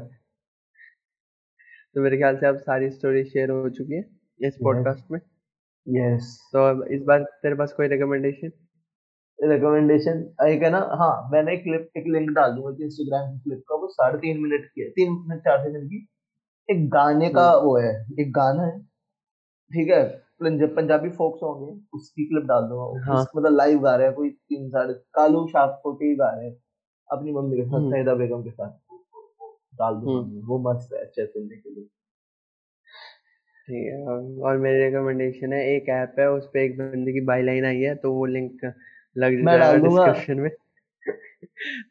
तो 1.94 2.02
मेरे 2.02 2.16
ख्याल 2.16 2.36
से 2.36 2.46
अब 2.46 2.56
सारी 2.56 2.90
स्टोरी 2.90 3.24
शेयर 3.24 3.50
हो 3.50 3.70
चुकी 3.70 3.94
है 3.94 4.04
इस 4.40 4.56
पॉडकास्ट 4.62 5.10
में। 5.10 5.20
यस 5.86 6.38
तो 6.52 6.84
इस 6.94 7.02
बार 7.02 7.22
तेरे 7.42 7.54
पास 7.54 7.72
कोई 7.72 7.88
रिकमेंडेशन 7.88 8.50
रिकमेंडेशन 9.42 10.18
एक 10.46 10.62
है 10.62 10.70
ना 10.70 10.78
हाँ 10.98 11.12
मैंने 11.33 11.52
एक 11.52 11.62
क्लिप 11.62 11.90
एक 11.96 12.05
लिंक 12.07 12.31
डाल 12.31 12.52
दूँगा 12.52 12.85
इंस्टाग्राम 12.85 13.33
की 13.33 13.38
क्लिप 13.38 13.62
का 13.68 13.74
वो 13.74 13.88
साढ़े 13.88 14.18
तीन 14.18 14.40
मिनट 14.40 14.66
की 14.66 14.83
है 14.83 14.88
तीन 14.90 15.12
मिनट 15.12 15.40
चार 15.40 15.59
सेकंड 15.59 15.88
की 15.90 16.07
एक 16.68 16.88
गाने 16.90 17.28
का 17.31 17.48
हम्म। 17.50 17.64
वो 17.64 17.76
है 17.78 17.94
एक 18.20 18.33
गाना 18.33 18.66
है 18.66 18.81
ठीक 19.70 19.88
है 19.88 20.02
पंजाबी 20.42 21.09
फोक 21.11 21.37
सॉन्ग 21.37 21.68
है 21.68 21.74
उसकी 21.94 22.24
क्लिप 22.24 22.44
डाल 22.44 22.62
दूँगा 22.62 23.12
हाँ। 23.12 23.22
मतलब 23.37 23.57
लाइव 23.57 23.81
गा 23.81 23.94
रहे 23.96 24.07
हैं 24.07 24.14
कोई 24.14 24.31
तीन 24.31 24.68
साढ़े 24.70 24.94
कालू 25.14 25.46
शाहकोटी 25.48 26.14
गा 26.16 26.31
रहे 26.31 26.48
हैं 26.48 26.57
अपनी 27.11 27.33
मम्मी 27.33 27.57
के 27.57 27.64
साथ 27.64 27.78
हम्म। 27.78 28.18
बेगम 28.18 28.42
के 28.42 28.50
साथ 28.50 28.78
डाल 29.78 29.94
दूँगा 29.94 30.20
हम्म। 30.20 30.46
वो 30.46 30.59
मस्त 30.70 30.92
है 30.92 31.00
अच्छा 31.00 31.24
सुनने 31.24 31.57
के 31.57 31.74
लिए। 31.74 31.85
ठीक 33.68 33.87
है 33.87 34.02
और 34.05 34.40
और 34.42 34.57
मेरी 34.59 34.85
रिकमेंडेशन 34.85 35.52
है 35.52 35.61
एक 35.66 35.88
ऐप 35.88 36.16
है 36.18 36.31
उस 36.31 36.46
पर 36.46 36.59
एक 36.59 36.78
बंदे 36.78 37.12
की 37.12 37.20
बाई 37.20 37.42
लाइन 37.42 37.64
आई 37.64 37.81
है 37.81 37.94
तो 37.94 38.12
वो 38.12 38.24
लिंक 38.26 38.64
लग 39.16 39.44
जाएगा 39.46 39.77
डिस्क्रिप्शन 39.79 40.40
में। 40.40 40.51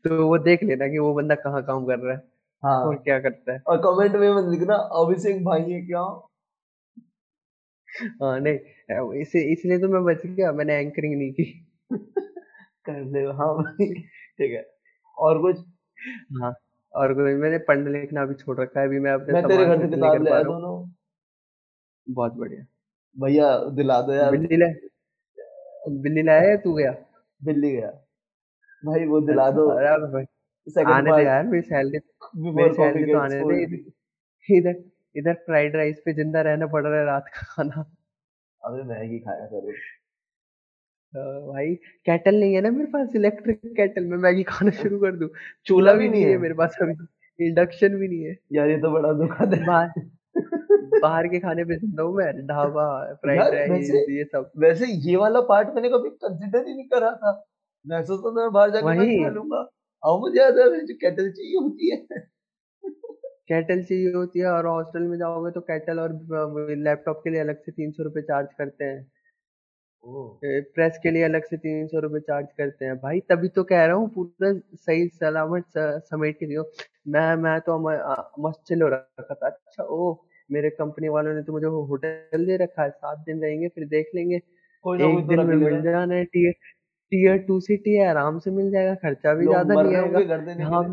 तो 0.05 0.27
वो 0.27 0.37
देख 0.37 0.63
लेना 0.63 0.87
कि 0.87 0.99
वो 0.99 1.13
बंदा 1.13 1.35
कहाँ 1.35 1.61
काम 1.63 1.85
कर 1.85 1.99
रहा 1.99 2.13
है 2.15 2.21
हाँ। 2.63 2.77
और 2.85 2.95
क्या 2.95 3.19
करता 3.19 3.53
है। 3.53 3.59
और 3.67 3.77
कमेंट 3.77 4.15
में 4.15 4.29
मत 4.33 4.51
लिखना 4.51 4.75
अभिषेक 4.75 5.43
भाई 5.45 5.71
है 5.71 5.81
क्या? 5.81 6.01
हाँ 8.21 8.39
नहीं 8.39 9.21
इसे 9.21 9.41
इसलिए 9.53 9.79
तो 9.79 9.87
मैं 9.89 10.03
बच 10.03 10.25
गया 10.25 10.51
मैंने 10.51 10.75
एंकरिंग 10.75 11.15
नहीं 11.17 11.31
की। 11.33 11.45
कर 12.85 13.01
ले 13.05 13.21
हाँ 13.39 13.53
भाई 13.55 13.93
ठीक 13.93 14.51
है। 14.51 14.65
और 15.17 15.41
कुछ? 15.41 15.57
हाँ 16.41 16.53
और 16.93 17.13
कोई 17.13 17.33
मैंने 17.33 17.57
पढ़ना 17.57 17.89
लिखना 17.91 18.25
भी 18.25 18.33
छोड़ 18.33 18.59
रखा 18.61 18.79
है 18.81 18.87
अभी 18.87 18.99
मैं 18.99 19.11
अपने 19.11 19.33
मैं 19.33 19.43
तेरे 19.47 19.65
घर 19.65 19.81
से 19.81 19.87
किताब 19.95 20.23
ले 20.23 20.31
आया 20.31 20.43
दोनों। 20.43 20.75
बहुत 22.07 22.33
बढ़िया। 22.33 22.65
भैया 23.17 23.57
दिला 23.71 24.01
दो 24.01 24.13
यार। 24.13 24.31
बिल्ली 24.31 24.57
लाए? 24.57 24.73
बिल्ली 25.89 26.23
लाया 26.23 26.55
तू 26.57 26.73
गया? 26.73 26.91
दिल्ली 27.41 27.71
गया। 27.71 27.89
भाई 28.83 29.05
वो 29.05 29.19
दिला 29.21 29.47
अच्छा 29.47 29.57
दो। 29.57 30.89
आने 30.89 31.11
दे 31.11 31.23
यार 31.23 31.43
मेरी 31.47 31.61
सैलरी 31.61 31.99
मेरी 32.51 32.73
सैलरी 32.73 33.11
तो 33.11 33.17
आने 33.17 33.41
दे। 33.65 33.83
इधर 34.49 34.83
इधर 35.15 35.33
फ्राइड 35.45 35.75
राइस 35.75 36.01
पे 36.05 36.13
ज़िंदा 36.13 36.41
रहना 36.41 36.67
पड़ 36.67 36.85
रहा 36.85 36.99
है 36.99 37.05
रात 37.05 37.25
का 37.35 37.41
खाना। 37.49 37.85
अबे 38.61 38.83
मैगी 38.83 39.19
खाया 39.19 39.45
करो। 39.45 39.73
भाई 41.47 41.73
केटल 42.05 42.35
नहीं 42.35 42.53
है 42.55 42.61
ना 42.61 42.69
मेरे 42.71 42.89
पास 42.91 43.15
इलेक्ट्रिक 43.15 43.59
कैटल 43.77 44.05
में 44.05 44.17
मैगी 44.17 44.43
खाना 44.43 44.71
शुरू 44.71 44.99
कर 44.99 45.15
दूँ। 45.15 45.29
चूल्हा 45.65 45.93
भी 45.93 46.09
नहीं 46.09 46.23
है। 46.23 46.29
है 46.29 46.37
मेरे 46.37 46.53
पास 46.53 46.77
अभी 46.81 46.93
इंडक्शन 47.39 47.95
भी 47.95 48.07
नहीं 48.07 48.23
है। 48.23 48.37
यार 48.53 48.69
ये 48.69 48.77
तो 48.81 48.91
बड़ा 48.91 49.11
दुखद 49.13 49.53
है। 49.53 50.10
बाहर 51.01 51.27
के 51.27 51.39
खाने 51.39 51.63
पे 51.65 51.75
ज़िंदा 51.77 52.03
हूँ 52.03 52.15
मैं 52.15 52.31
ढाबा 52.47 52.85
फ्राइड 53.15 53.39
राइस 53.53 53.89
ये 54.09 54.23
सब। 54.25 54.51
वैसे 54.59 54.91
ये 55.07 55.15
वाला 55.17 55.41
पार्ट 55.49 55.69
मैंने 55.75 55.89
कभी 55.89 56.09
कंसिडर 56.11 56.67
ही 56.67 56.73
नहीं 56.73 56.87
करा 56.89 57.11
था। 57.13 57.31
मैं 57.85 58.03
सोचता 58.03 58.29
था 58.29 58.33
मैं 58.35 58.51
बाहर 58.53 58.71
जाके 58.71 58.85
वही। 58.87 59.17
खा 59.17 59.29
लूँगा। 59.29 59.61
अब 60.03 60.19
मुझे 60.19 60.39
याद 60.39 60.57
है 60.59 60.85
जो 60.85 60.93
केटल 60.97 61.31
चाहिए 61.31 61.57
होती 61.57 61.91
है। 61.91 62.25
केटल 63.49 63.81
चाहिए 63.83 64.11
होती 64.13 64.39
है 64.39 64.47
और 64.47 64.65
हॉस्टल 64.67 65.01
में 65.03 65.17
जाओगे 65.17 65.51
तो 65.51 65.61
केटल 65.61 65.99
और 65.99 66.13
लैपटॉप 66.79 67.21
के 67.23 67.29
लिए 67.29 67.39
अलग 67.39 67.57
से 67.61 67.71
तीन 67.71 67.91
सौ 67.91 68.03
रुपये 68.03 68.21
चार्ज 68.23 68.47
करते 68.57 68.85
हैं। 68.85 69.09
प्रेस 70.75 70.99
के 71.03 71.11
लिए 71.11 71.23
अलग 71.23 71.43
से 71.45 71.57
तीन 71.57 71.87
सौ 71.87 71.99
रुपये 71.99 72.19
चार्ज 72.21 72.47
करते 72.57 72.85
हैं। 72.85 72.95
भाई 72.99 73.19
तभी 73.29 73.47
तो 73.49 73.63
कह 73.63 73.83
रहा 73.85 73.95
हूँ 73.95 74.07
पूरा 74.09 74.51
सही 74.77 75.07
सलामत 75.09 75.65
समेट 75.77 76.39
के 76.39 76.45
दियो। 76.45 76.63
मैं 77.07 77.35
मैं 77.37 77.59
तो 77.61 77.77
मस्त 78.41 78.63
चिल 78.67 78.81
हो 78.81 78.87
रखा 78.89 79.33
था। 79.33 79.47
अच्छा 79.47 79.83
ओ 79.85 80.13
मेरे 80.51 80.69
कंपनी 80.71 81.09
वालों 81.09 81.33
ने 81.35 81.43
तो 81.43 81.53
मुझे 81.53 81.67
होटल 81.89 82.45
दे 82.45 82.57
रखा 82.57 82.83
है 82.83 82.89
सात 82.91 83.17
दिन 83.25 83.41
रहेंगे 83.43 83.67
फिर 83.69 83.87
देख 83.89 84.11
लेंगे। 84.15 84.39
कोई 84.85 84.97
एक 84.99 85.25
तो 85.27 85.27
दिन 85.27 85.45
में 85.47 85.55
मिल 85.57 85.81
जाना 85.83 86.15
है 86.15 86.25
टीयर 86.27 86.53
टीयर 87.11 87.37
टू 87.47 87.59
सिटी 87.61 87.95
है 87.95 88.07
आराम 88.09 88.39
से 88.39 88.51
मिल 88.51 88.71
जाएगा 88.71 88.95
खर्चा 88.97 89.33
भी 89.35 89.47
ज़्यादा 89.47 89.75
नहीं 89.75 89.95
आएगा। 89.95 90.19
यहाँ 90.59 90.83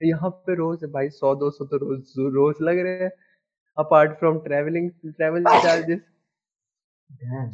यहाँ 0.00 0.30
पे 0.46 0.54
रोज 0.56 0.84
भाई 0.92 1.08
सौ 1.12 1.34
दो 1.36 1.50
सौ 1.50 1.64
तो 1.66 1.76
रोज 1.78 2.14
रोज 2.34 2.56
लग 2.62 2.78
रहे 2.78 3.02
हैं। 3.02 3.10
Apart 3.78 4.18
from 4.18 4.38
travelling 4.40 4.90
travel 5.02 5.44
charges 5.44 6.00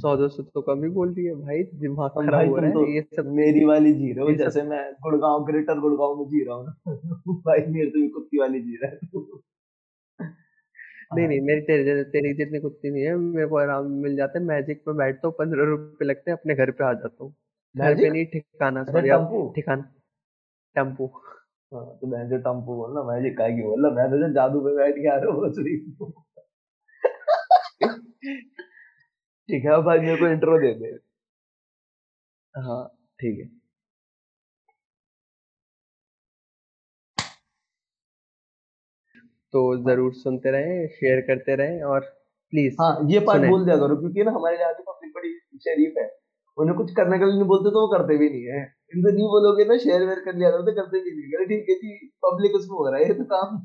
सौ 0.03 0.17
दो 0.17 0.29
सौ 0.29 0.43
तो 0.45 0.61
कम 0.63 0.83
ही 0.85 0.89
बोल 0.91 1.13
दिए 1.15 1.35
भाई 1.37 1.63
दिमाग 1.81 2.11
खराब 2.11 2.49
हो 2.49 2.57
रहा 2.57 2.71
तो 2.73 2.85
है 2.85 2.95
ये 2.95 3.03
सब 3.17 3.27
मेरी 3.35 3.65
वाली 3.65 3.93
जी 3.95 4.13
रहे 4.13 4.25
हो 4.25 4.35
जैसे 4.37 4.63
मैं 4.65 4.83
गुड़गांव 5.03 5.45
ग्रेटर 5.47 5.81
गुड़गांव 5.81 6.15
में 6.17 6.27
जी 6.29 6.45
रहा 6.45 6.57
हूँ 6.57 7.41
भाई 7.47 7.65
मेरे 7.69 7.91
तो 7.91 8.09
कुत्ती 8.15 8.39
वाली 8.39 8.61
जी 8.61 8.77
रहा 8.77 8.91
है। 8.91 8.97
तू। 9.07 9.43
नहीं 11.11 11.25
हाँ। 11.25 11.29
नहीं 11.29 11.41
मेरी 11.41 11.61
तेरे 11.61 12.05
तेरी 12.05 12.35
जितनी 12.35 12.61
कुत्ती 12.61 12.91
नहीं 12.91 13.03
है 13.03 13.15
मेरे 13.17 13.47
को 13.49 13.57
आराम 13.57 13.87
मिल 13.91 14.17
जाता 14.17 14.39
है 14.39 14.45
मैजिक 14.45 14.83
में 14.89 14.97
बैठता 14.97 15.29
हूँ 15.29 15.35
पंद्रह 15.39 15.65
रुपए 15.65 16.05
लगते 16.05 16.31
हैं 16.31 16.39
अपने 16.39 16.55
घर 16.55 16.71
पे 16.71 16.85
आ 16.85 16.93
जाता 16.93 17.25
हूँ। 17.25 17.35
घर 17.75 17.95
पे 17.95 18.11
नहीं 18.11 18.27
ठिकाना 18.27 18.85
सॉरी 18.85 19.09
ठिकाना 19.55 19.83
टेंपो 20.77 21.07
हाँ 21.73 21.99
तो 22.01 22.07
मैं 22.07 22.29
जो 22.29 22.39
टम्पू 22.39 22.75
बोलना 22.77 23.03
मैजिक 23.03 23.39
का 23.39 23.49
की 23.49 23.63
बोलना 23.63 23.91
मैं 23.91 24.09
तो 24.11 24.33
जादू 24.35 24.61
पे 24.61 24.77
बैठ 24.77 24.95
के 24.95 25.09
आ 25.09 25.17
रहा 25.17 25.33
हूँ 25.33 25.53
रही 25.59 25.77
ठीक 29.49 29.65
है 29.65 29.83
भाई 29.83 29.99
मेरे 29.99 30.17
को 30.17 30.27
इंट्रो 30.27 30.59
दे 30.59 30.73
दे। 30.75 30.99
हाँ 32.55 32.85
ठीक 33.21 33.39
है। 33.41 33.58
तो 39.55 39.61
ज़रूर 39.85 40.13
सुनते 40.17 40.51
रहें 40.51 40.87
शेयर 40.95 41.21
करते 41.27 41.55
रहें 41.57 41.83
और 41.91 42.01
प्लीज़ 42.53 42.75
हाँ 42.81 42.93
ये 43.11 43.21
पार्ट 43.27 43.45
बोल 43.47 43.65
दिया 43.65 43.77
करो 43.79 43.97
क्योंकि 43.97 44.25
ना 44.25 44.31
हमारे 44.33 44.59
यहाँ 44.59 44.75
की 44.75 44.83
पब्लिक 44.83 45.13
बड़ी 45.15 45.33
शरीफ 45.65 45.95
है। 45.99 46.09
उन्हें 46.59 46.77
कुछ 46.77 46.93
करने 46.95 47.19
के 47.19 47.25
लिए 47.25 47.35
नहीं 47.35 47.49
बोलते 47.49 47.71
तो 47.71 47.81
वो 47.81 47.89
करते 47.89 48.17
भी 48.19 48.29
नहीं 48.31 48.45
है। 48.53 48.63
इनको 48.95 49.11
नहीं 49.11 49.27
बोलोगे 49.33 49.65
ना 49.65 49.77
शेयर 49.79 50.05
वेयर 50.07 50.21
कर 50.21 50.35
लिया 50.35 50.51
करो 50.51 50.63
तो 50.63 50.73
करते 50.77 51.01
भी 51.01 51.11
नहीं। 51.11 51.45
ठीक 51.49 51.69
है 51.69 51.75
जी 51.77 51.93
पब्लिक 52.25 52.55
उसमें 52.57 52.77
हो 52.79 52.89
रहा 52.89 53.01
है 53.01 53.09
ये 53.09 53.15
तो 53.15 53.25
काम। 53.33 53.59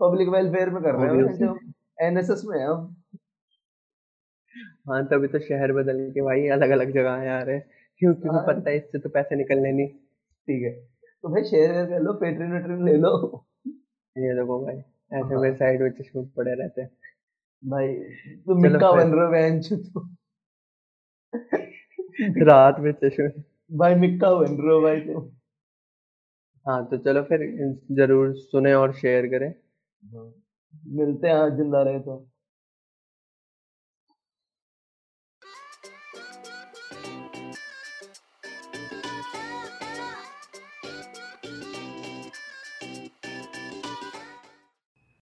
पब्लिक 0.00 0.28
वेलफेयर 0.30 0.70
में 0.70 0.82
कर 0.82 0.94
रहे 0.96 1.08
हैं 1.08 1.54
एनएसएस 2.02 2.42
में 2.46 2.58
है 2.58 2.66
हम। 2.66 2.94
हाँ 4.88 5.04
तभी 5.08 5.28
तो 5.28 5.38
शहर 5.40 5.72
बदल 5.72 5.98
के 6.14 6.22
भाई 6.22 6.46
अलग 6.54 6.70
अलग 6.70 6.92
जगह 6.94 7.10
आ 7.10 7.40
रहे 7.40 7.54
हैं 7.54 7.64
क्यों 8.00 8.12
क्योंकि 8.14 8.36
हाँ। 8.36 8.44
पता 8.46 8.70
है 8.70 8.76
इससे 8.76 8.98
तो 8.98 9.08
पैसे 9.10 9.36
निकलने 9.36 9.72
नहीं। 9.72 9.88
ठीक 9.88 10.62
है 10.62 10.72
तो 11.24 11.28
भाई 11.28 11.44
शेयर 11.44 11.72
वेयर 11.72 11.86
कर 11.88 12.00
लो 12.02 12.12
पेट्रीन 12.20 12.52
वेट्रीन 12.52 12.84
ले 12.86 12.96
लो। 12.98 13.12
ये 14.16 14.34
देखो 14.34 14.58
भाई 14.64 14.76
ऐसे 14.76 15.34
हाँ। 15.34 15.40
मेरे 15.42 15.54
साइड 15.56 15.82
में 15.82 15.90
चश्मे 15.90 16.22
पड़े 16.36 16.54
रहते 16.54 16.82
हैं। 16.82 16.90
भाई 17.62 17.94
तुम 18.46 18.62
मिक्का 18.62 18.90
बन 18.92 19.12
रहे 19.12 19.24
हो 19.24 19.30
बहन 19.32 19.60
तो। 19.60 20.08
रात 22.46 22.76
में 22.80 22.92
चश्मे। 22.92 23.28
भाई 23.78 23.94
मिक्का 23.94 24.34
बन 24.34 24.56
रहे 24.62 24.74
हो 24.74 24.80
भाई 24.82 25.00
तुम 25.00 25.30
हाँ 26.66 26.84
तो 26.90 26.96
चलो 26.98 27.22
फिर 27.22 27.40
ज़रूर 27.96 28.34
सुने 28.36 28.72
और 28.74 28.92
शेयर 28.94 29.26
करें। 29.26 29.48
हाँ, 29.48 30.32
मिलते 30.96 31.28
हैं 31.28 31.34
आज 31.34 31.56
ज़िंदा 31.56 31.82
रहे 31.82 31.98
तो। 32.00 32.16